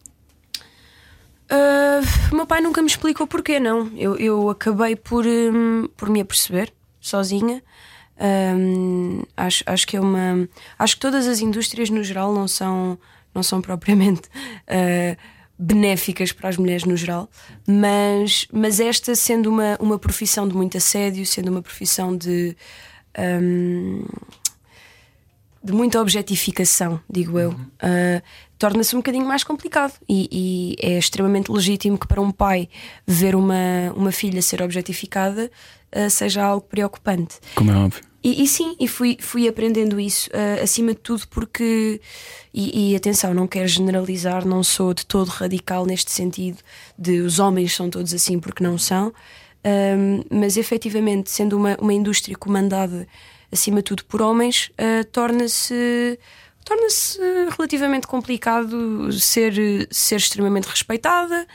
[1.50, 2.00] Ah,
[2.32, 3.92] o meu pai nunca me explicou porquê, não.
[3.98, 7.64] Eu, eu acabei por, hum, por me aperceber sozinha.
[8.22, 10.48] Hum, acho, acho que é uma.
[10.78, 13.00] Acho que todas as indústrias no geral não são,
[13.34, 14.28] não são propriamente.
[14.68, 15.18] Uh,
[15.62, 17.30] benéficas para as mulheres no geral,
[17.68, 22.56] mas, mas esta sendo uma, uma profissão de muito assédio, sendo uma profissão de,
[23.42, 24.06] um,
[25.62, 28.24] de muita objetificação, digo eu, uh,
[28.60, 30.28] torna-se um bocadinho mais complicado e,
[30.82, 32.68] e, é extremamente legítimo que para um pai
[33.08, 35.50] ver uma, uma filha ser objetificada
[35.96, 37.38] uh, seja algo preocupante.
[37.56, 38.04] Como é óbvio.
[38.22, 42.02] E, e, sim, e fui, fui aprendendo isso uh, acima de tudo porque,
[42.54, 46.58] e, e, atenção, não quero generalizar, não sou de todo radical neste sentido
[46.98, 49.14] de os homens são todos assim porque não são,
[49.66, 53.08] um, mas efetivamente, sendo uma, uma indústria comandada
[53.50, 56.20] acima de tudo por homens, uh, torna-se
[56.64, 57.20] torna-se
[57.58, 61.48] relativamente complicado ser, ser extremamente respeitada.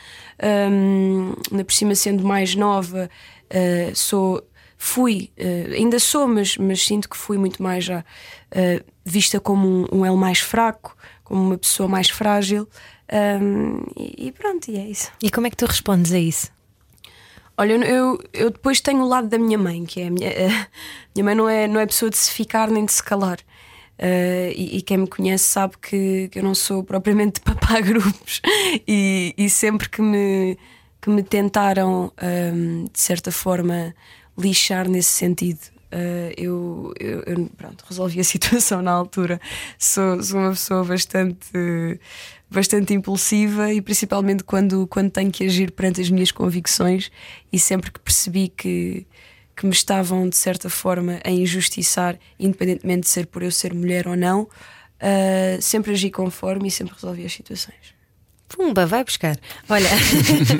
[0.71, 3.09] Um, por cima, sendo mais nova,
[3.45, 4.45] uh, sou
[4.77, 9.67] fui, uh, ainda sou, mas, mas sinto que fui muito mais já uh, vista como
[9.67, 12.67] um, um elo mais fraco, como uma pessoa mais frágil.
[13.11, 15.11] Um, e, e, pronto, e é isso.
[15.21, 16.51] E como é que tu respondes a isso?
[17.57, 20.67] Olha, eu, eu depois tenho o lado da minha mãe, que é a minha, a
[21.15, 23.39] minha mãe não é, não é pessoa de se ficar nem de se calar.
[23.97, 27.81] Uh, e, e, quem me conhece sabe que, que eu não sou propriamente de papar
[27.81, 28.41] grupos
[28.85, 30.57] e, e sempre que me,
[31.01, 33.95] que me tentaram, um, de certa forma,
[34.37, 35.59] lixar nesse sentido.
[35.93, 39.39] Uh, eu, eu, eu, pronto, resolvi a situação na altura.
[39.79, 41.99] Sou, sou uma pessoa bastante,
[42.51, 47.09] bastante impulsiva e principalmente quando, quando tenho que agir perante as minhas convicções
[47.51, 49.07] e sempre que percebi que,
[49.55, 54.07] que me estavam de certa forma a injustiçar, independentemente de ser por eu ser mulher
[54.07, 57.94] ou não, uh, sempre agi conforme e sempre resolvi as situações.
[58.47, 59.37] Pumba, vai buscar.
[59.67, 59.89] Olha,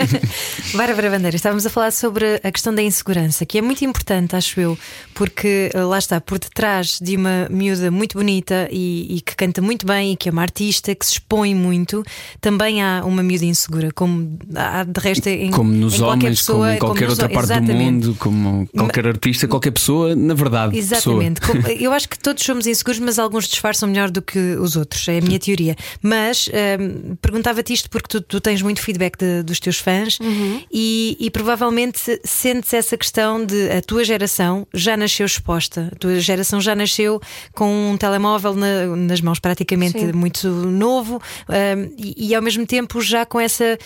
[0.73, 4.59] Bárbara Bandeira, estávamos a falar sobre a questão da insegurança, que é muito importante, acho
[4.59, 4.77] eu,
[5.13, 9.61] porque eh, lá está, por detrás de uma miúda muito bonita e, e, que canta
[9.61, 12.03] muito bem e que é uma artista, que se expõe muito,
[12.41, 16.57] também há uma miúda insegura, como há de resto em, como nos em homens, pessoa,
[16.57, 17.77] como em qualquer como outra parte exatamente.
[17.77, 20.75] do mundo, como qualquer artista, qualquer pessoa, na verdade.
[20.77, 21.39] Exatamente.
[21.79, 25.19] eu acho que todos somos inseguros, mas alguns disfarçam melhor do que os outros, é
[25.19, 25.75] a minha teoria.
[26.01, 30.63] Mas hum, perguntava-te isto porque tu, tu tens muito feedback de, dos teus fãs uhum.
[30.71, 36.19] e, e, provavelmente sentes essa questão de a tua geração já nasceu exposta, a tua
[36.19, 37.21] geração já nasceu
[37.53, 40.11] com um telemóvel na, nas mãos praticamente Sim.
[40.13, 43.77] muito novo um, e, e ao mesmo tempo já com essa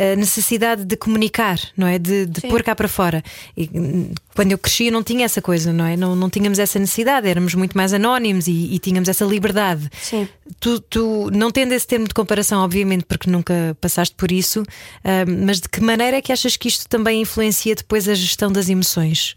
[0.00, 1.98] a necessidade de comunicar, não é?
[1.98, 3.22] De, de pôr cá para fora.
[3.54, 5.94] E, hum, quando eu crescia não tinha essa coisa, não é?
[5.94, 9.90] Não, não tínhamos essa necessidade, éramos muito mais anónimos e, e tínhamos essa liberdade.
[10.00, 10.26] Sim.
[10.58, 15.44] Tu, tu, não tendo esse termo de comparação, obviamente, porque nunca passaste por isso, uh,
[15.44, 18.70] mas de que maneira é que achas que isto também influencia depois a gestão das
[18.70, 19.36] emoções?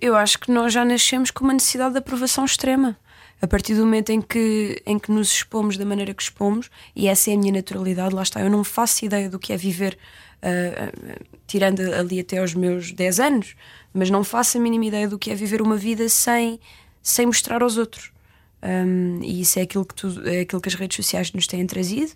[0.00, 2.96] Eu acho que nós já nascemos com uma necessidade de aprovação extrema
[3.40, 7.06] a partir do momento em que, em que nos expomos da maneira que expomos, e
[7.06, 9.96] essa é a minha naturalidade, lá está, eu não faço ideia do que é viver,
[10.42, 13.54] uh, tirando ali até aos meus 10 anos,
[13.92, 16.58] mas não faço a mínima ideia do que é viver uma vida sem,
[17.02, 18.12] sem mostrar aos outros.
[18.60, 21.66] Um, e isso é aquilo, que tu, é aquilo que as redes sociais nos têm
[21.66, 22.12] trazido.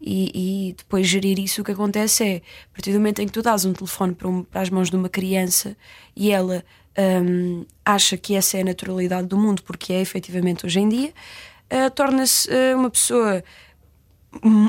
[0.00, 3.32] E, e, depois gerir isso, o que acontece é, a partir do momento em que
[3.32, 5.76] tu dás um telefone para, um, para as mãos de uma criança
[6.16, 6.64] e ela
[7.00, 11.12] um, acha que essa é a naturalidade do mundo, porque é efetivamente hoje em dia,
[11.72, 13.42] uh, torna-se uh, uma pessoa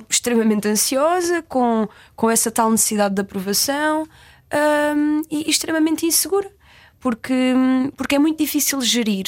[0.09, 4.07] extremamente ansiosa, com, com essa tal necessidade de aprovação
[4.95, 6.51] um, e, extremamente insegura,
[6.99, 7.53] porque,
[7.95, 9.25] porque é muito difícil gerir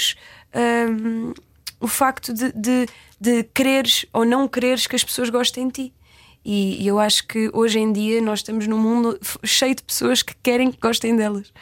[0.90, 1.34] um,
[1.80, 2.88] o facto de, de,
[3.20, 5.94] de quereres ou não quereres que as pessoas gostem de ti.
[6.46, 10.22] E, e eu acho que hoje em dia nós estamos num mundo cheio de pessoas
[10.22, 11.54] que querem que gostem delas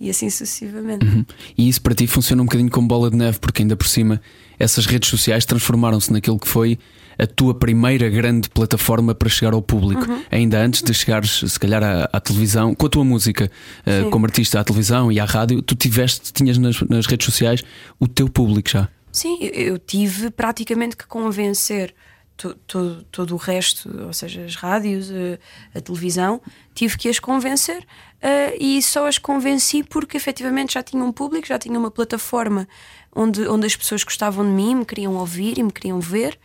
[0.00, 1.06] e assim sucessivamente.
[1.06, 1.24] Uhum.
[1.56, 4.20] E isso para ti funciona um bocadinho como bola de neve, porque ainda por cima
[4.58, 6.78] essas redes sociais transformaram-se naquilo que foi
[7.18, 10.22] a tua primeira grande plataforma para chegar ao público, uhum.
[10.30, 13.50] ainda antes de chegares, se calhar, à, à televisão, com a tua música
[13.86, 17.62] uh, como artista à televisão e à rádio, tu tiveste, tinhas nas, nas redes sociais
[18.00, 18.88] o teu público já.
[19.12, 21.94] Sim, eu tive praticamente que convencer
[22.36, 25.38] todo, o resto, ou seja, as rádios, a, eh,
[25.74, 26.40] a televisão,
[26.74, 31.46] tive que as convencer uh, e só as convenci porque efetivamente já tinha um público,
[31.46, 32.68] já tinha uma plataforma
[33.14, 36.38] onde, onde as pessoas gostavam de mim, me queriam ouvir e me queriam ver.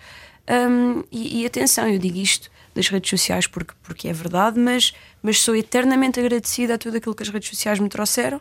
[0.47, 4.93] Um, e, e, atenção, eu digo isto das redes sociais porque, porque é verdade, mas,
[5.21, 8.39] mas sou eternamente agradecida a tudo aquilo que as redes sociais me trouxeram.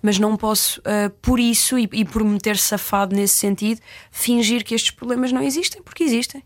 [0.00, 3.80] Mas não posso, uh, por isso e, e por me ter safado nesse sentido,
[4.12, 6.42] fingir que estes problemas não existem, porque existem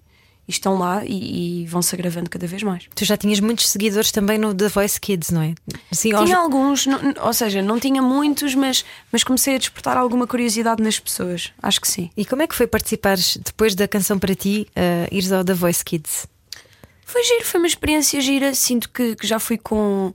[0.55, 2.88] estão lá e, e vão se agravando cada vez mais.
[2.95, 5.55] Tu já tinhas muitos seguidores também no The Voice Kids, não é?
[5.91, 6.31] Sim, tinha aos...
[6.31, 10.99] alguns, não, ou seja, não tinha muitos, mas, mas comecei a despertar alguma curiosidade nas
[10.99, 11.53] pessoas.
[11.62, 12.11] Acho que sim.
[12.17, 15.55] E como é que foi participares depois da canção para ti, uh, ires ao The
[15.55, 16.27] Voice Kids?
[17.05, 18.55] Foi giro, foi uma experiência gira.
[18.55, 20.15] Sinto que, que já fui com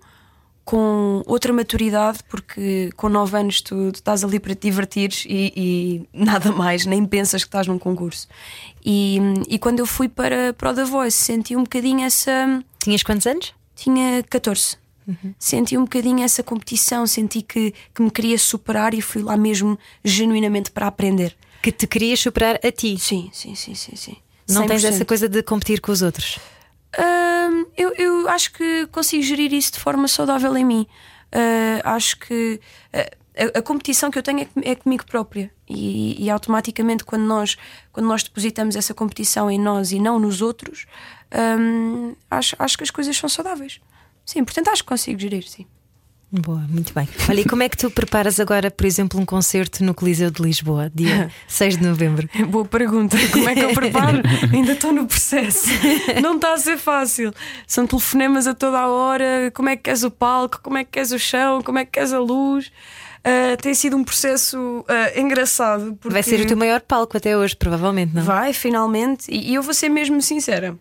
[0.67, 5.53] com outra maturidade, porque com 9 anos tu, tu, estás ali para te divertires e,
[5.55, 8.27] e, nada mais, nem pensas que estás num concurso.
[8.85, 12.61] E, e quando eu fui para, para o The Voice, senti um bocadinho essa.
[12.79, 13.53] Tinhas quantos anos?
[13.77, 14.75] Tinha 14.
[15.07, 15.33] Uhum.
[15.39, 19.79] Senti um bocadinho essa competição, senti que, que me queria superar e fui lá mesmo
[20.03, 21.33] genuinamente para aprender.
[21.61, 22.97] Que te querias superar a ti?
[22.99, 23.95] Sim, sim, sim, sim.
[23.95, 24.17] sim.
[24.49, 24.67] Não 100%.
[24.67, 26.37] tens essa coisa de competir com os outros?
[27.75, 30.87] Eu, eu, acho que consigo gerir isso de forma saudável em mim.
[31.27, 32.59] Uh, acho que
[32.93, 33.17] uh,
[33.55, 37.57] a, a, competição que eu tenho é, é comigo própria e, e, automaticamente quando nós
[37.91, 40.87] quando nós depositamos essa competição em nós e não nos outros,
[41.59, 43.81] um, acho, acho que as coisas são saudáveis.
[44.25, 45.67] Sim, portanto acho que consigo gerir, sim.
[46.29, 47.07] Boa, muito bem.
[47.29, 50.41] Olha, e como é que tu preparas agora, por exemplo, um concerto no Coliseu de
[50.41, 52.29] Lisboa, dia 6 de novembro?
[52.49, 53.15] Boa pergunta.
[53.31, 54.21] Como é que eu preparo?
[54.51, 55.69] Ainda estou no processo.
[56.21, 57.33] Não está a ser fácil.
[57.65, 59.51] São telefonemas a toda a hora.
[59.53, 60.59] Como é que queres o palco?
[60.61, 61.61] Como é que queres o chão?
[61.61, 62.67] Como é que queres a luz?
[63.19, 65.95] Uh, tem sido um processo uh, engraçado.
[65.95, 66.13] Porque...
[66.13, 68.23] Vai ser o teu maior palco até hoje, provavelmente, não?
[68.23, 69.31] Vai, finalmente.
[69.31, 70.71] E, e eu vou ser mesmo sincera.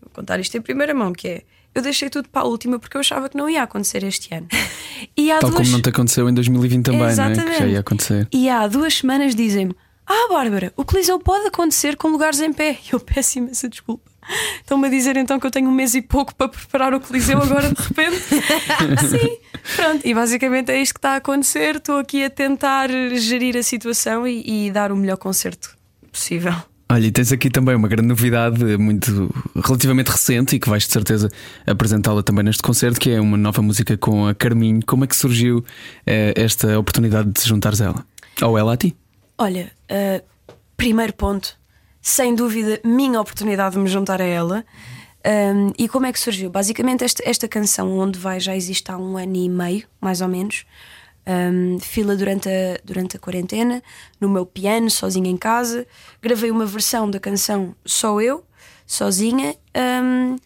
[0.00, 1.42] Vou contar isto em primeira mão, que é
[1.74, 4.46] eu deixei tudo para a última porque eu achava que não ia acontecer este ano.
[5.16, 5.62] E há Tal duas...
[5.62, 7.44] como não te aconteceu em 2020 também, Exatamente.
[7.44, 7.52] Né?
[7.52, 8.28] que já ia acontecer.
[8.30, 9.74] E há duas semanas dizem-me:
[10.06, 12.78] Ah, Bárbara, o Coliseu pode acontecer com lugares em pé.
[12.86, 14.10] E eu peço imensa desculpa.
[14.60, 17.40] Estão-me a dizer então que eu tenho um mês e pouco para preparar o Coliseu
[17.42, 18.18] agora de repente?
[19.08, 19.38] Sim,
[19.74, 20.06] pronto.
[20.06, 21.76] E basicamente é isto que está a acontecer.
[21.76, 25.74] Estou aqui a tentar gerir a situação e, e dar o melhor concerto
[26.12, 26.54] possível.
[26.90, 30.92] Olha, e tens aqui também uma grande novidade, muito relativamente recente e que vais de
[30.92, 31.30] certeza
[31.64, 34.80] apresentá-la também neste concerto, que é uma nova música com a Carminho.
[34.84, 35.64] Como é que surgiu
[36.04, 38.06] eh, esta oportunidade de juntares a ela?
[38.42, 38.96] Ou ela a ti?
[39.38, 40.20] Olha, uh,
[40.76, 41.56] primeiro ponto,
[42.02, 44.64] sem dúvida, minha oportunidade de me juntar a ela.
[45.24, 46.50] Um, e como é que surgiu?
[46.50, 50.26] Basicamente, esta, esta canção, Onde Vai, já existe há um ano e meio, mais ou
[50.26, 50.64] menos
[51.30, 53.82] um, fila durante a, durante a quarentena,
[54.20, 55.86] no meu piano, sozinha em casa.
[56.20, 58.44] Gravei uma versão da canção só eu,
[58.86, 59.54] sozinha.
[60.02, 60.36] Um,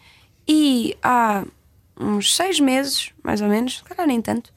[0.46, 1.44] e há
[1.98, 4.52] uns seis meses, mais ou menos, calhar nem tanto,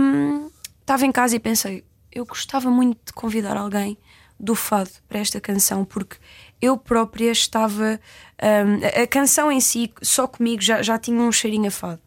[0.00, 3.96] um, estava em casa e pensei: eu gostava muito de convidar alguém
[4.38, 6.16] do fado para esta canção, porque
[6.60, 7.98] eu própria estava.
[8.42, 12.00] Um, a canção em si, só comigo, já, já tinha um cheirinho a fado.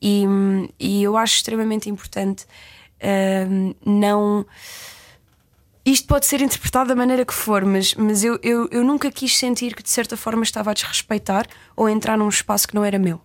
[0.00, 0.24] E,
[0.80, 2.44] e eu acho extremamente importante
[3.84, 4.46] não.
[5.84, 9.36] Isto pode ser interpretado da maneira que for, mas, mas eu, eu, eu nunca quis
[9.36, 12.84] sentir que de certa forma estava a desrespeitar ou a entrar num espaço que não
[12.84, 13.20] era meu.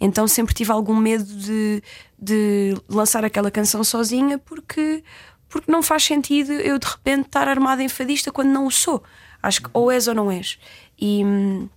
[0.00, 1.82] Então sempre tive algum medo de,
[2.18, 5.04] de lançar aquela canção sozinha porque,
[5.48, 9.02] porque não faz sentido eu de repente estar armada em fadista quando não o sou.
[9.42, 10.58] Acho que ou és ou não és.
[10.98, 11.68] E hum,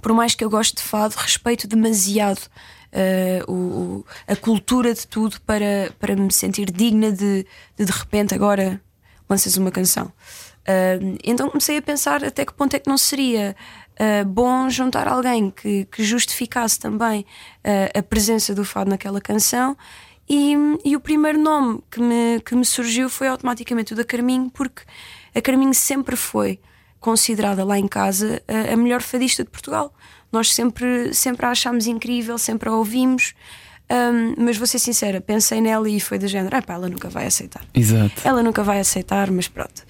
[0.00, 2.42] por mais que eu goste de fado, respeito demasiado
[2.92, 8.34] uh, o, a cultura de tudo para, para me sentir digna de, de de repente
[8.34, 8.80] agora
[9.28, 10.12] lanças uma canção.
[10.62, 13.56] Uh, então comecei a pensar até que ponto é que não seria
[13.98, 17.22] uh, bom juntar alguém que, que justificasse também
[17.64, 19.76] uh, a presença do fado naquela canção.
[20.28, 24.48] E, e, o primeiro nome que me, que me surgiu foi automaticamente o da Carminho,
[24.50, 24.82] porque
[25.34, 26.60] a Carminho sempre foi
[27.00, 29.92] considerada lá em casa a, a melhor fadista de Portugal.
[30.32, 33.34] Nós sempre, sempre a achámos incrível, sempre a ouvimos.
[33.90, 37.10] Um, mas vou ser sincera, pensei nela e foi do género: ah, pá, ela nunca
[37.10, 37.64] vai aceitar.
[37.74, 38.22] Exato.
[38.24, 39.84] Ela nunca vai aceitar, mas pronto.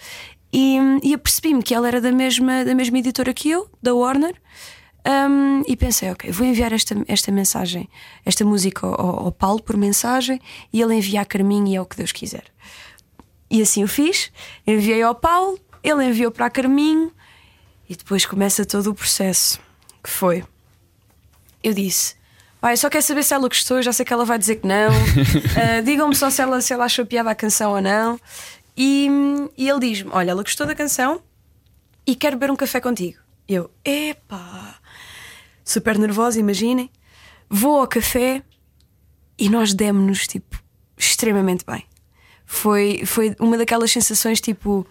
[0.53, 4.35] E, e apercebi-me que ela era da mesma, da mesma editora que eu, da Warner.
[5.05, 7.89] Um, e pensei, ok, vou enviar esta, esta mensagem,
[8.25, 10.41] esta música ao, ao Paulo por mensagem
[10.73, 12.45] e ele envia a Carminho e é o que Deus quiser.
[13.51, 14.31] E assim o fiz,
[14.65, 17.11] enviei ao Paulo, ele enviou para a Carminho
[17.89, 19.61] e depois começa todo o processo
[20.03, 20.45] que foi.
[21.63, 22.15] Eu disse:
[22.61, 24.91] Pai, só quero saber se ela gostou, já sei que ela vai dizer que não.
[24.91, 28.21] uh, Digam-me só se ela, se ela achou piada a canção ou não.
[28.77, 29.09] E,
[29.57, 31.23] e ele diz-me: Olha, ela gostou da canção
[32.07, 33.19] e quer beber um café contigo.
[33.49, 34.77] Eu: Epá,
[35.65, 36.91] super nervosa, imaginem.
[37.49, 38.43] Vou ao café
[39.39, 40.63] e nós demos-nos, tipo,
[40.97, 41.85] extremamente bem.
[42.47, 44.87] Foi, foi uma daquelas sensações, tipo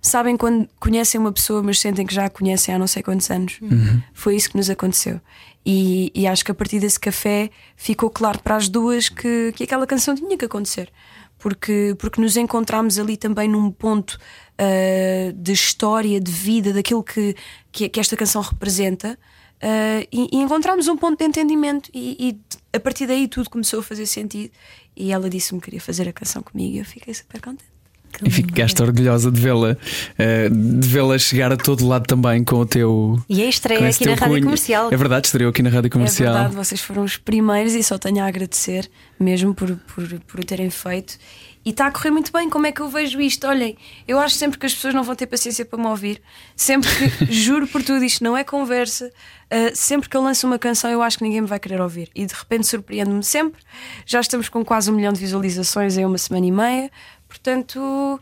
[0.00, 3.30] sabem quando conhecem uma pessoa, mas sentem que já a conhecem há não sei quantos
[3.30, 3.58] anos.
[3.60, 4.02] Uhum.
[4.12, 5.20] Foi isso que nos aconteceu.
[5.64, 9.64] E, e, acho que a partir desse café ficou claro para as duas que, que
[9.64, 10.92] aquela canção tinha que acontecer.
[11.38, 17.34] Porque, porque nos encontramos ali também num ponto uh, de história, de vida, daquilo que,
[17.72, 19.18] que, que esta canção representa.
[19.56, 23.80] Uh, e, e encontramos um ponto de entendimento e, e, a partir daí tudo começou
[23.80, 24.52] a fazer sentido
[24.94, 27.75] e ela disse-me que queria fazer a canção comigo e eu fiquei super contente.
[28.24, 32.66] E ficaste orgulhosa de vê-la uh, de vê-la chegar a todo lado também com o
[32.66, 33.22] teu.
[33.28, 34.42] E a estreia aqui na Rádio cunho.
[34.44, 34.88] Comercial.
[34.90, 36.34] É verdade, estreou aqui na Rádio Comercial.
[36.34, 38.88] É verdade, vocês foram os primeiros e só tenho a agradecer
[39.18, 41.18] mesmo por, por, por o terem feito.
[41.66, 42.48] E está a correr muito bem.
[42.48, 43.44] Como é que eu vejo isto?
[43.44, 46.22] Olhem, eu acho sempre que as pessoas não vão ter paciência para me ouvir.
[46.54, 49.10] Sempre que, juro por tudo, isto não é conversa.
[49.52, 52.08] Uh, sempre que eu lanço uma canção, eu acho que ninguém me vai querer ouvir.
[52.14, 53.60] E de repente surpreendo-me sempre.
[54.06, 56.90] Já estamos com quase um milhão de visualizações em uma semana e meia.
[57.36, 58.20] Portanto,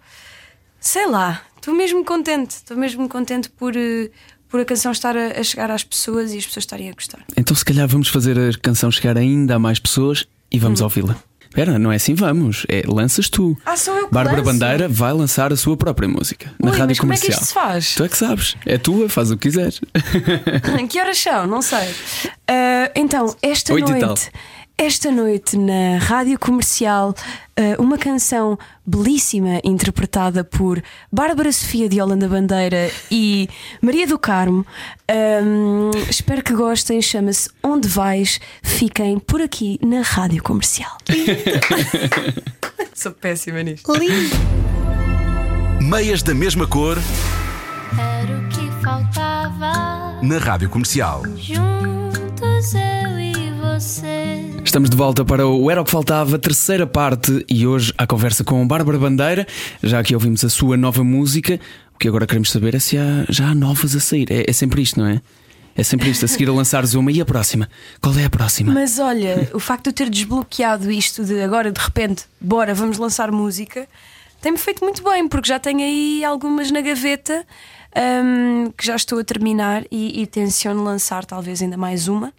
[0.80, 2.50] sei lá, estou mesmo contente.
[2.50, 3.74] Estou mesmo contente por.
[3.74, 4.10] Uh,
[4.48, 7.24] por a canção estar a, a, chegar às pessoas e as pessoas estarem a gostar.
[7.36, 10.84] Então, se calhar, vamos fazer a canção chegar ainda a mais pessoas e vamos hum.
[10.84, 11.16] ouvi-la.
[11.54, 12.66] Espera, não é assim, vamos.
[12.68, 13.56] É, lanças tu.
[13.64, 14.52] Ah, sou eu que Bárbara lanço.
[14.52, 17.06] Bandeira vai lançar a sua própria música na Ui, rádio mas comercial.
[17.06, 17.94] Como é que isto se faz?
[17.94, 18.56] Tu é que sabes.
[18.66, 19.80] É tua, faz o que quiseres.
[20.90, 21.46] que horas são?
[21.46, 21.90] Não sei.
[21.90, 24.30] Uh, então, esta Oito noite.
[24.76, 27.14] Esta noite na rádio comercial,
[27.56, 30.82] eh, uma canção belíssima interpretada por
[31.12, 33.48] Bárbara Sofia de Holanda Bandeira e
[33.80, 34.66] Maria do Carmo.
[35.08, 37.00] Um, espero que gostem.
[37.00, 38.40] Chama-se Onde Vais?
[38.64, 40.98] Fiquem por aqui na rádio comercial.
[42.92, 43.92] Sou péssima nisto.
[43.94, 44.36] Lindo.
[45.80, 46.98] Meias da mesma cor.
[47.96, 50.20] Era o que faltava.
[50.20, 51.22] Na rádio comercial.
[51.36, 54.53] Juntos eu e você.
[54.74, 58.42] Estamos de volta para o Era o que Faltava, terceira parte, e hoje a conversa
[58.42, 59.46] com Bárbara Bandeira.
[59.80, 61.60] Já aqui ouvimos a sua nova música.
[61.94, 64.26] O que agora queremos saber é se há, já há novas a sair.
[64.32, 65.22] É, é sempre isto, não é?
[65.76, 67.68] É sempre isto, a seguir a lançares uma e a próxima.
[68.00, 68.72] Qual é a próxima?
[68.72, 72.98] Mas olha, o facto de eu ter desbloqueado isto de agora de repente, bora, vamos
[72.98, 73.86] lançar música,
[74.42, 77.46] tem-me feito muito bem, porque já tenho aí algumas na gaveta
[78.24, 82.30] um, que já estou a terminar e, e tenciono lançar talvez ainda mais uma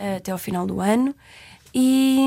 [0.00, 1.14] uh, até ao final do ano.
[1.74, 2.26] E,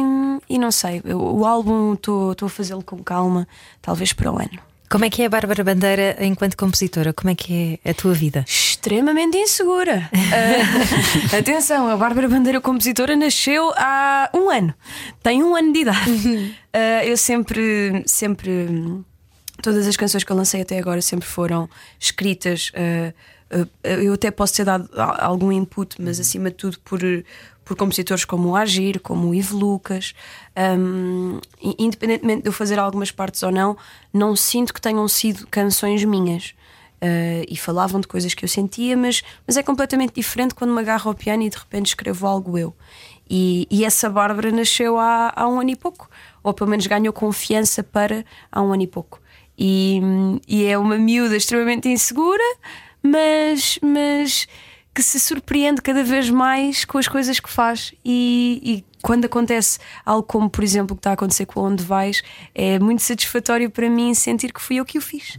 [0.50, 3.48] e não sei, eu, o álbum estou a fazê-lo com calma,
[3.82, 4.74] talvez para o ano.
[4.94, 7.14] Como é que é a Bárbara Bandeira enquanto compositora?
[7.14, 8.46] Como é que é a tua vida?
[8.48, 10.08] Extremamente insegura.
[10.14, 14.72] Uh, atenção, a Bárbara Bandeira compositora nasceu há um ano,
[15.24, 16.12] tem um ano de idade.
[16.12, 18.70] Uh, eu sempre, sempre,
[19.64, 21.68] todas as canções que eu lancei até agora sempre foram
[22.00, 22.70] escritas.
[22.70, 27.00] Uh, eu até posso ter dado algum input, mas acima de tudo por,
[27.64, 30.14] por compositores como o Agir, como o Ivo Lucas.
[30.58, 33.78] Um, independentemente de eu fazer algumas partes ou não,
[34.14, 36.54] não sinto que tenham sido canções minhas.
[37.02, 40.80] Uh, e falavam de coisas que eu sentia, mas, mas é completamente diferente quando me
[40.80, 42.74] agarro ao piano e de repente escrevo algo eu.
[43.30, 46.10] E, e essa Bárbara nasceu há, há um ano e pouco,
[46.42, 49.20] ou pelo menos ganhou confiança para há um ano e pouco.
[49.58, 50.02] E,
[50.48, 52.44] e é uma miúda extremamente insegura,
[53.02, 54.48] mas, mas
[54.94, 59.80] que se surpreende cada vez mais com as coisas que faz e, e, quando acontece
[60.06, 62.24] algo como, por exemplo, o que está a acontecer com Onde Vais,
[62.56, 65.38] é muito satisfatório para mim sentir que fui eu que o fiz.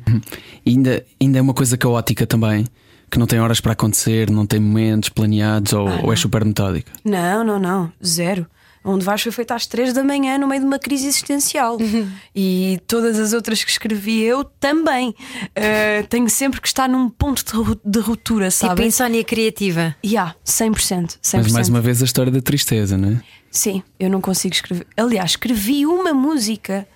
[0.66, 2.66] E ainda, ainda é uma coisa caótica também.
[3.10, 6.44] Que não tem horas para acontecer, não tem momentos planeados ou, ah, ou é super
[6.44, 6.90] metódica?
[7.04, 8.46] Não, não, não, zero.
[8.84, 11.78] Onde vais foi feito às três da manhã no meio de uma crise existencial.
[11.80, 12.10] Uhum.
[12.34, 15.10] E todas as outras que escrevi eu também.
[15.10, 17.42] Uh, tenho sempre que estar num ponto
[17.82, 18.74] de, ruptura, sabe?
[18.74, 19.96] Tipo insónia criativa.
[20.04, 21.42] Já, yeah, 100%, 100%.
[21.42, 23.22] Mas mais uma vez a história da tristeza, não é?
[23.50, 24.86] Sim, eu não consigo escrever.
[24.96, 26.86] Aliás, escrevi uma música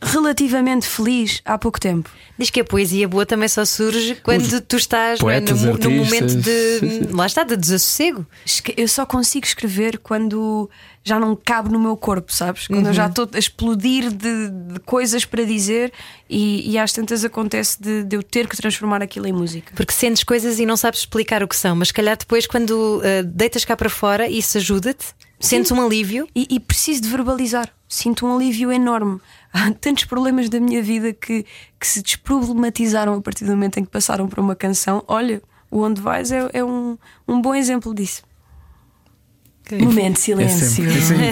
[0.00, 2.10] relativamente feliz há pouco tempo.
[2.38, 5.90] Diz que a poesia boa também só surge quando Os tu estás poetas, no, no,
[5.90, 7.08] momento de.
[7.12, 8.26] Lá está, de desassossego.
[8.76, 10.70] Eu só consigo escrever quando
[11.08, 12.66] já não cabe no meu corpo, sabes?
[12.66, 12.90] Quando uhum.
[12.90, 13.08] eu já uhum.
[13.10, 15.92] estou a explodir de, de coisas para dizer
[16.28, 19.72] e, e, às tantas acontece de, de, eu ter que transformar aquilo em música.
[19.74, 23.24] Porque sentes coisas e não sabes explicar o que são, mas calhar depois, quando uh,
[23.24, 25.06] deitas cá para fora, isso ajuda-te?
[25.40, 26.28] Sentes um alívio?
[26.34, 27.72] E, e preciso de verbalizar.
[27.88, 29.20] Sinto um alívio enorme
[29.52, 31.46] há tantos problemas da minha vida que,
[31.80, 35.02] que se desproblematizaram a partir do momento em que passaram para uma canção.
[35.08, 35.40] Olha,
[35.70, 38.22] o Onde Vais é, é um, um bom exemplo disso.
[39.76, 40.64] Momento de silêncio.
[40.64, 41.24] É sempre,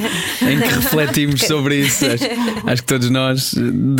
[0.42, 2.04] é em que refletimos sobre isso.
[2.04, 2.24] Acho,
[2.66, 3.54] acho, que todos nós,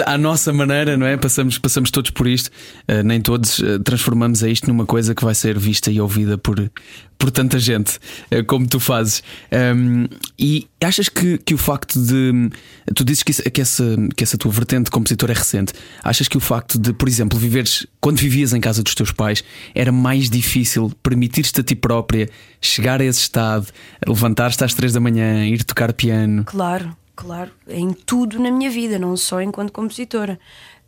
[0.04, 1.16] à nossa maneira, não é?
[1.16, 2.50] Passamos, passamos todos por isto.
[2.88, 6.36] Uh, nem todos uh, transformamos a isto numa coisa que vai ser vista e ouvida
[6.36, 6.70] por,
[7.18, 7.98] por tanta gente
[8.30, 9.22] uh, como tu fazes.
[9.52, 10.06] Um,
[10.38, 12.50] e achas que, que o facto de.
[12.94, 13.84] Tu dizes que, que, essa,
[14.16, 15.72] que essa tua vertente de compositor é recente.
[16.02, 19.42] Achas que o facto de, por exemplo, viveres quando vivias em casa dos teus pais
[19.74, 22.28] era mais difícil permitir-te a ti própria
[22.60, 23.66] chegar a esse estado,
[24.06, 26.44] levantar-te às três da manhã, ir tocar piano?
[26.44, 27.50] Claro, claro.
[27.68, 30.38] Em tudo na minha vida, não só enquanto compositora.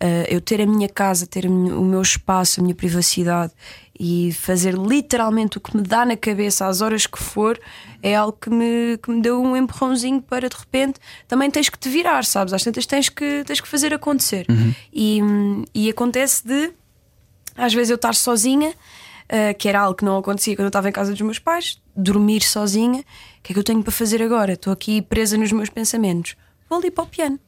[0.00, 3.52] Uh, eu ter a minha casa, ter o meu espaço, a minha privacidade
[3.98, 7.58] e fazer literalmente o que me dá na cabeça às horas que for
[8.00, 11.76] é algo que me, que me deu um empurrãozinho para de repente também tens que
[11.76, 12.54] te virar, sabes?
[12.54, 14.46] Às tantas tens que, tens que fazer acontecer.
[14.48, 14.72] Uhum.
[14.92, 15.20] E,
[15.74, 16.72] e acontece de
[17.56, 20.88] às vezes eu estar sozinha, uh, que era algo que não acontecia quando eu estava
[20.88, 23.00] em casa dos meus pais, dormir sozinha.
[23.00, 24.52] O que é que eu tenho para fazer agora?
[24.52, 26.36] Estou aqui presa nos meus pensamentos.
[26.70, 27.40] Vou ali para o piano.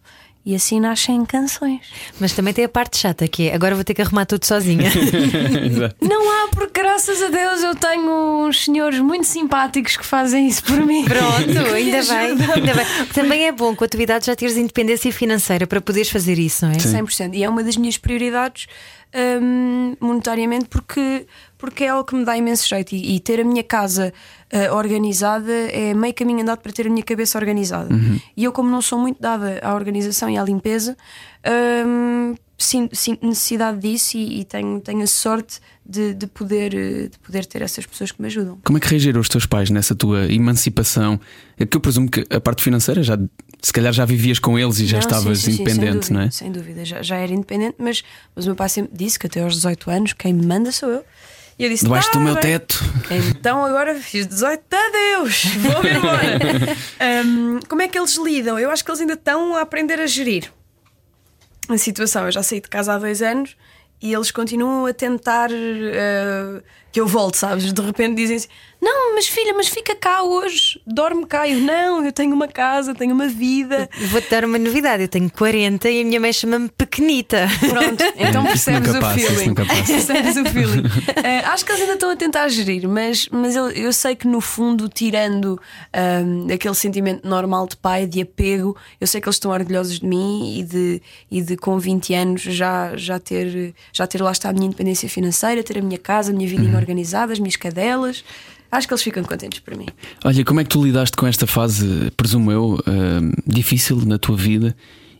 [0.44, 1.80] E assim nascem canções.
[2.18, 4.90] Mas também tem a parte chata que é agora vou ter que arrumar tudo sozinha.
[6.00, 10.64] não há, porque graças a Deus eu tenho uns senhores muito simpáticos que fazem isso
[10.64, 11.04] por mim.
[11.04, 12.86] Pronto, ainda bem, ainda bem.
[13.12, 16.64] Também é bom com a tua idade já teres independência financeira para poderes fazer isso,
[16.64, 16.78] não é?
[16.78, 16.96] Sim.
[16.96, 17.34] 100%.
[17.34, 18.66] E é uma das minhas prioridades
[19.14, 21.26] um, monetariamente porque,
[21.58, 22.94] porque é algo que me dá imenso jeito.
[22.94, 24.12] E, e ter a minha casa
[24.52, 27.92] uh, organizada é meio caminho andado para ter a minha cabeça organizada.
[27.92, 28.20] Uhum.
[28.36, 30.96] E eu, como não sou muito dada à organização e à limpeza,
[31.86, 36.70] um, sinto, sinto, necessidade disso e, e, tenho, tenho a sorte de, de, poder,
[37.08, 38.58] de poder ter essas pessoas que me ajudam.
[38.64, 41.18] Como é que reagiram os teus pais nessa tua emancipação?
[41.58, 43.18] É que eu presumo que a parte financeira já
[43.62, 46.20] se calhar já vivias com eles e já não, estavas sim, sim, independente, sim, não
[46.22, 46.30] é?
[46.30, 48.02] Sem dúvida, já, já era independente, mas,
[48.34, 50.88] mas o meu pai sempre disse que até aos 18 anos quem me manda sou
[50.90, 51.04] eu.
[51.58, 52.82] E eu disse: Debaixo do meu teto.
[53.10, 56.38] Então agora fiz 18, adeus, vou-me embora.
[57.26, 58.58] um, como é que eles lidam?
[58.58, 60.50] Eu acho que eles ainda estão a aprender a gerir
[61.68, 62.24] a situação.
[62.24, 63.56] Eu já saí de casa há dois anos
[64.00, 67.70] e eles continuam a tentar uh, que eu volte, sabes?
[67.70, 68.48] De repente dizem assim:
[68.80, 71.46] Não, mas filha, mas fica cá hoje, dorme cá.
[71.46, 73.88] Eu não, eu tenho uma casa, tenho uma vida.
[74.10, 77.46] Vou-te dar uma novidade: eu tenho 40 e a minha mãe chama-me Pequenita.
[77.58, 79.54] Pronto, então percebes o feeling.
[79.54, 80.80] percebes o feeling.
[80.80, 84.26] Uh, acho que eles ainda estão a tentar gerir, mas, mas eu, eu sei que
[84.26, 85.60] no fundo, tirando
[86.24, 90.06] um, aquele sentimento normal de pai, de apego, eu sei que eles estão orgulhosos de
[90.06, 94.48] mim e de, e de com 20 anos já, já, ter, já ter lá está
[94.48, 96.76] a minha independência financeira, ter a minha casa, a minha vida uhum.
[96.76, 98.24] organizada, as minhas cadelas.
[98.72, 99.86] Acho que eles ficam contentes por mim.
[100.24, 102.80] Olha, como é que tu lidaste com esta fase, presumo eu, uh,
[103.46, 104.76] difícil na tua vida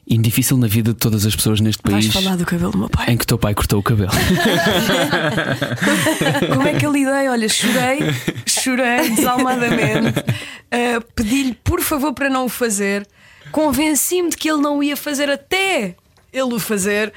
[0.07, 2.07] e difícil na vida de todas as pessoas neste país?
[2.07, 3.11] Vais falar do cabelo do meu pai.
[3.11, 4.13] Em que teu pai cortou o cabelo.
[6.55, 7.29] como é que eu lidei?
[7.29, 7.99] Olha, chorei,
[8.47, 13.05] chorei desalmadamente, uh, pedi-lhe por favor para não o fazer,
[13.51, 15.97] convenci-me de que ele não o ia fazer até
[16.33, 17.13] ele o fazer.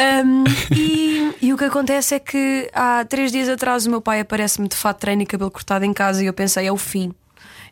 [0.00, 0.44] Um,
[0.74, 4.66] e, e, o que acontece é que há três dias atrás o meu pai aparece-me
[4.66, 7.12] de fato treino e cabelo cortado em casa e eu pensei, é o fim.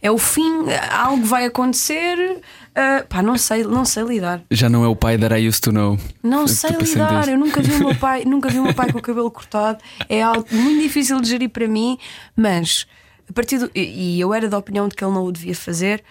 [0.00, 2.40] É o fim, algo vai acontecer.
[2.70, 4.42] Uh, pá, não sei, não sei lidar.
[4.50, 5.98] Já não é o pai that I used to know.
[6.22, 7.28] Não sei lidar.
[7.28, 9.78] Eu nunca vi o meu pai, nunca vi o meu pai com o cabelo cortado.
[10.08, 11.98] É algo muito difícil de gerir para mim,
[12.36, 12.86] mas
[13.28, 16.04] a partir do, e eu era da opinião de que ele não o devia fazer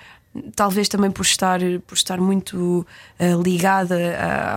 [0.55, 2.85] talvez também por estar, por estar muito
[3.19, 3.97] uh, ligada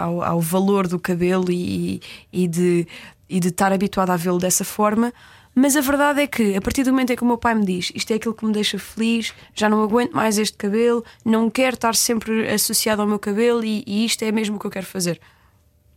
[0.01, 2.01] ao, ao, valor do cabelo e,
[2.33, 2.87] e, de,
[3.29, 5.13] e de estar habituada a vê-lo dessa forma.
[5.55, 7.65] Mas a verdade é que, a partir do momento em que o meu pai me
[7.65, 11.51] diz isto é aquilo que me deixa feliz, já não aguento mais este cabelo, não
[11.51, 14.71] quero estar sempre associado ao meu cabelo e, e isto é mesmo o que eu
[14.71, 15.21] quero fazer.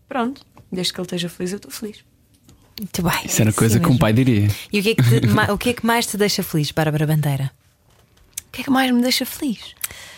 [0.08, 2.04] Pronto, desde que ele esteja feliz, eu estou feliz.
[2.80, 3.26] Muito bem.
[3.26, 4.48] Isso era coisa que um pai diria.
[4.72, 7.06] E o que, é que te, o que é que mais te deixa feliz, Bárbara
[7.06, 7.52] Bandeira?
[8.54, 9.74] Que é que mais me deixa feliz?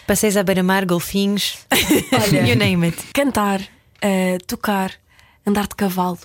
[0.05, 1.57] Passeios à beira-mar, golfinhos,
[2.11, 3.01] Olha, you name it.
[3.13, 4.91] Cantar, uh, tocar,
[5.47, 6.19] andar de cavalo,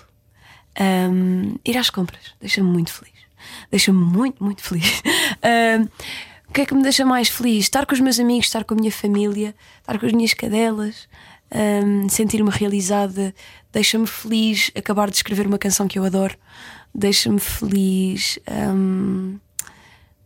[1.09, 3.13] um, ir às compras, deixa-me muito feliz.
[3.71, 4.99] Deixa-me muito, muito feliz.
[4.99, 5.89] Uh,
[6.49, 7.63] o que é que me deixa mais feliz?
[7.63, 11.07] Estar com os meus amigos, estar com a minha família, estar com as minhas cadelas,
[11.53, 13.33] um, sentir-me realizada,
[13.71, 16.37] deixa-me feliz acabar de escrever uma canção que eu adoro,
[16.93, 18.37] deixa-me feliz.
[18.49, 19.39] Um,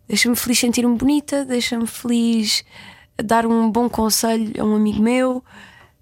[0.08, 2.64] Deixa-me feliz sentir-me bonita, deixa-me feliz
[3.22, 5.42] dar um bom conselho a um amigo meu.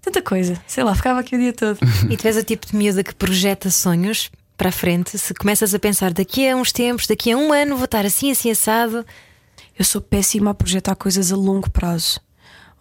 [0.01, 1.79] Tanta coisa, sei lá, ficava aqui o dia todo.
[2.09, 5.73] E tu és o tipo de miúda que projeta sonhos para a frente, se começas
[5.73, 9.05] a pensar daqui a uns tempos, daqui a um ano vou estar assim, assim, assado.
[9.77, 12.21] Eu sou péssima a projetar coisas a longo prazo.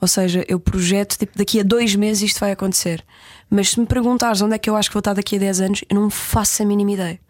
[0.00, 3.04] Ou seja, eu projeto tipo daqui a dois meses isto vai acontecer.
[3.48, 5.60] Mas se me perguntares onde é que eu acho que vou estar daqui a 10
[5.60, 7.20] anos, eu não faço a mínima ideia.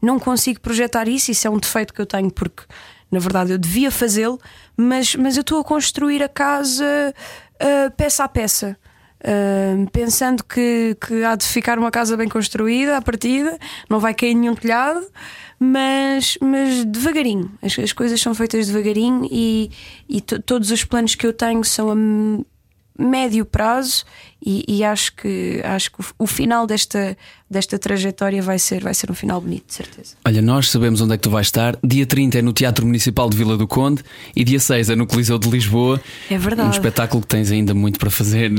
[0.00, 2.62] Não consigo projetar isso, isso é um defeito que eu tenho, porque
[3.10, 4.38] na verdade, eu devia fazê-lo,
[4.76, 7.14] mas, mas eu estou a construir a casa
[7.60, 8.76] uh, peça a peça.
[9.20, 13.58] Uh, pensando que, que há de ficar uma casa bem construída à partida,
[13.88, 15.06] não vai cair nenhum telhado,
[15.58, 17.52] mas, mas devagarinho.
[17.60, 19.70] As, as coisas são feitas devagarinho e,
[20.08, 21.94] e todos os planos que eu tenho são a
[23.00, 24.04] médio prazo
[24.44, 27.16] e, e, acho que acho que o, o, final desta,
[27.48, 30.16] desta trajetória vai ser, vai ser um final bonito, de certeza.
[30.24, 31.76] Olha, nós sabemos onde é que tu vais estar.
[31.84, 34.02] Dia 30 é no Teatro Municipal de Vila do Conde
[34.34, 36.00] e dia 6 é no Coliseu de Lisboa.
[36.30, 36.68] É verdade.
[36.68, 38.50] Um espetáculo que tens ainda muito para fazer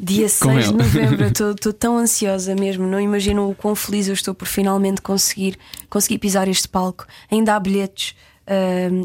[0.00, 2.86] Dia 6 de novembro, estou tão ansiosa mesmo.
[2.86, 5.58] Não imagino o quão feliz eu estou por finalmente conseguir,
[5.90, 7.04] conseguir pisar este palco.
[7.30, 8.14] Ainda há bilhetes.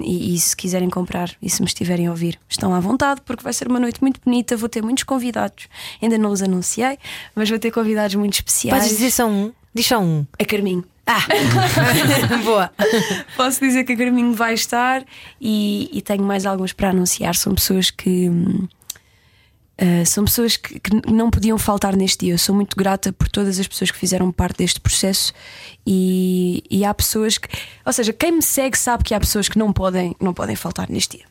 [0.01, 3.43] E, e, se quiserem comprar e se me estiverem a ouvir, estão à vontade, porque
[3.43, 4.55] vai ser uma noite muito bonita.
[4.55, 5.67] Vou ter muitos convidados,
[6.01, 6.97] ainda não os anunciei,
[7.35, 8.83] mas vou ter convidados muito especiais.
[8.83, 9.51] Podes dizer só um?
[9.73, 10.25] Diz só um.
[10.39, 10.85] A Carminho.
[11.05, 11.25] Ah,
[12.45, 12.71] boa.
[13.35, 15.03] Posso dizer que a Carminho vai estar
[15.41, 17.35] e, e tenho mais alguns para anunciar.
[17.35, 18.29] São pessoas que.
[18.29, 18.67] Hum,
[19.81, 22.33] Uh, são pessoas que, que, não podiam faltar neste dia.
[22.35, 25.33] Eu sou muito grata por todas as pessoas que fizeram parte deste processo
[25.85, 27.49] e, e, há pessoas que,
[27.83, 30.89] ou seja, quem me segue sabe que há pessoas que não podem, não podem faltar
[30.89, 31.25] neste dia.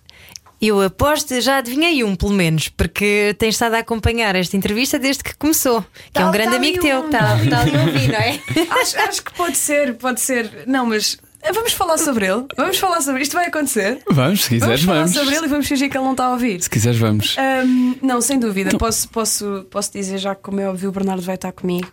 [0.61, 5.25] Eu aposto, já adivinhei um, pelo menos, porque tens estado a acompanhar esta entrevista desde
[5.25, 5.83] que começou.
[5.83, 8.09] Que tá, é um grande tá amigo teu, um, que está, está ali a ouvir,
[8.13, 8.41] não é?
[8.81, 10.63] acho, acho que pode ser, pode ser.
[10.67, 11.19] Não, mas
[11.53, 12.45] Vamos falar sobre ele.
[12.57, 13.33] Vamos falar sobre isto.
[13.33, 14.01] Vai acontecer.
[14.09, 15.01] Vamos, se quiseres, vamos.
[15.01, 15.13] vamos.
[15.13, 16.63] falar sobre ele e vamos fingir que ele não está a ouvir.
[16.63, 17.37] Se quiseres, vamos.
[17.39, 18.69] Um, não, sem dúvida.
[18.69, 18.79] Então...
[18.79, 21.91] Posso, posso, posso dizer já que, como é óbvio, o Bernardo vai estar comigo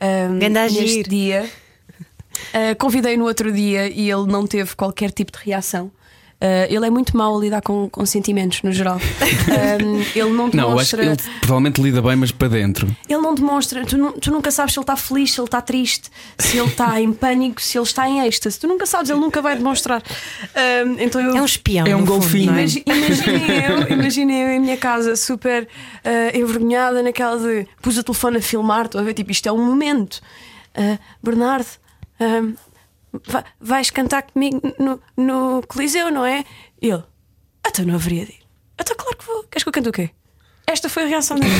[0.00, 1.48] um, neste dia.
[2.52, 5.90] Uh, convidei no outro dia e ele não teve qualquer tipo de reação.
[6.36, 9.00] Uh, ele é muito mau a lidar com, com sentimentos no geral.
[9.46, 11.04] Um, ele não demonstra.
[11.04, 12.94] Não, acho que ele provavelmente lida bem, mas para dentro.
[13.08, 13.86] Ele não demonstra.
[13.86, 17.00] Tu, tu nunca sabes se ele está feliz, se ele está triste, se ele está
[17.00, 18.58] em pânico, se ele está em êxtase.
[18.58, 20.02] Tu nunca sabes, ele nunca vai demonstrar.
[20.84, 21.86] Um, então eu, é um espião.
[21.86, 22.52] É um golfinho.
[22.52, 22.66] É?
[22.86, 28.38] Imaginem eu, imagine eu em minha casa super uh, envergonhada naquela de pus o telefone
[28.38, 30.20] a filmar, estou a ver, tipo, isto é um momento.
[30.76, 31.68] Uh, Bernardo.
[32.20, 32.54] Um,
[33.60, 36.44] vais cantar comigo no, no Coliseu, não é?
[36.80, 37.04] E ele,
[37.62, 38.46] até não haveria de ir.
[38.78, 39.42] Até claro que vou.
[39.44, 40.10] Queres que eu cante o quê?
[40.66, 41.54] Esta foi a reação dele.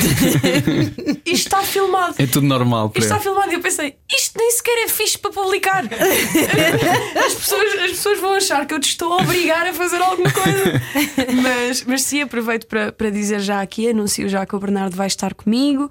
[1.25, 2.15] isto está filmado.
[2.19, 2.87] É tudo normal.
[2.87, 3.49] Isto está filmado.
[3.51, 5.85] E eu pensei, isto nem sequer é fixe para publicar.
[7.25, 10.29] as, pessoas, as pessoas vão achar que eu te estou a obrigar a fazer alguma
[10.29, 10.81] coisa.
[11.41, 15.07] mas, mas sim, aproveito para, para dizer já aqui, anuncio já que o Bernardo vai
[15.07, 15.89] estar comigo.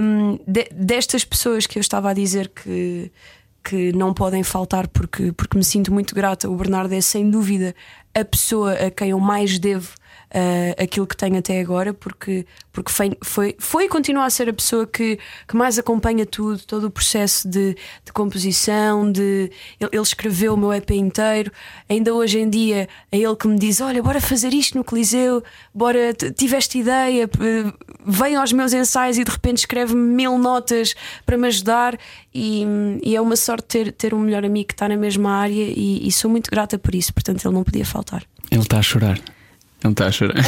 [0.00, 3.10] Um, de, destas pessoas que eu estava a dizer que
[3.68, 6.48] que não podem faltar porque, porque me sinto muito grata.
[6.48, 7.74] O Bernardo é sem dúvida
[8.14, 9.92] a pessoa a quem eu mais devo
[10.30, 14.48] uh, aquilo que tenho até agora, porque, porque foi, foi, foi e continua a ser
[14.48, 19.50] a pessoa que, que mais acompanha tudo, todo o processo de, de composição, de
[19.80, 21.50] ele, ele, escreveu o meu EP inteiro.
[21.88, 25.42] Ainda hoje em dia é ele que me diz: Olha, bora fazer isto no Coliseu,
[25.74, 27.28] bora, tiveste ideia,
[28.06, 30.94] vem aos meus ensaios e de repente escreve mil notas
[31.24, 31.98] para me ajudar.
[32.34, 32.64] E,
[33.02, 36.06] e, é uma sorte ter, ter um melhor amigo que está na mesma área e,
[36.06, 38.22] e sou muito grata por isso, portanto ele não podia faltar.
[38.50, 39.18] Ele está a chorar.
[39.82, 40.34] Não está a chorar.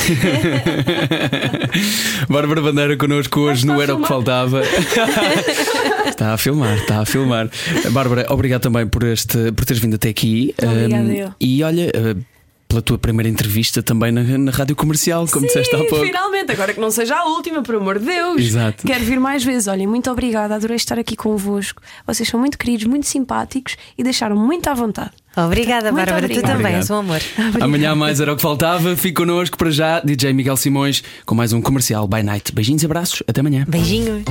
[2.29, 4.63] Bárbara Bandeira connosco hoje não era o que faltava.
[6.09, 7.51] está a filmar, está a filmar.
[7.91, 10.55] Bárbara, obrigado também por, este, por teres vindo até aqui.
[10.61, 11.35] Obrigada, um, eu.
[11.41, 11.93] E olha.
[11.95, 12.38] Uh,
[12.69, 16.05] pela tua primeira entrevista também na, na rádio comercial, como Sim, disseste há pouco.
[16.05, 18.41] Finalmente, agora que não seja a última, por amor de Deus.
[18.43, 18.87] Exato.
[18.87, 19.67] Quero vir mais vezes.
[19.69, 21.81] Olhem, muito obrigada, adorei estar aqui convosco.
[22.07, 25.13] Vocês são muito queridos, muito simpáticos e deixaram muito à vontade.
[25.35, 26.27] Obrigada, muito Bárbara.
[26.27, 26.49] Obrigada.
[26.49, 27.21] Tu também, és um amor.
[27.39, 27.65] Obrigada.
[27.65, 28.95] Amanhã mais era o que faltava.
[28.97, 32.53] Fique connosco para já, DJ Miguel Simões, com mais um comercial by night.
[32.53, 33.23] Beijinhos e abraços.
[33.27, 33.65] Até amanhã.
[33.67, 34.25] Beijinho.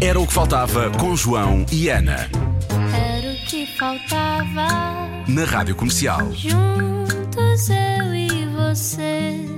[0.00, 2.28] Era o que faltava com João e Ana.
[2.94, 4.66] Era o que faltava.
[5.28, 6.32] Na rádio comercial.
[6.32, 9.55] Juntos eu e você.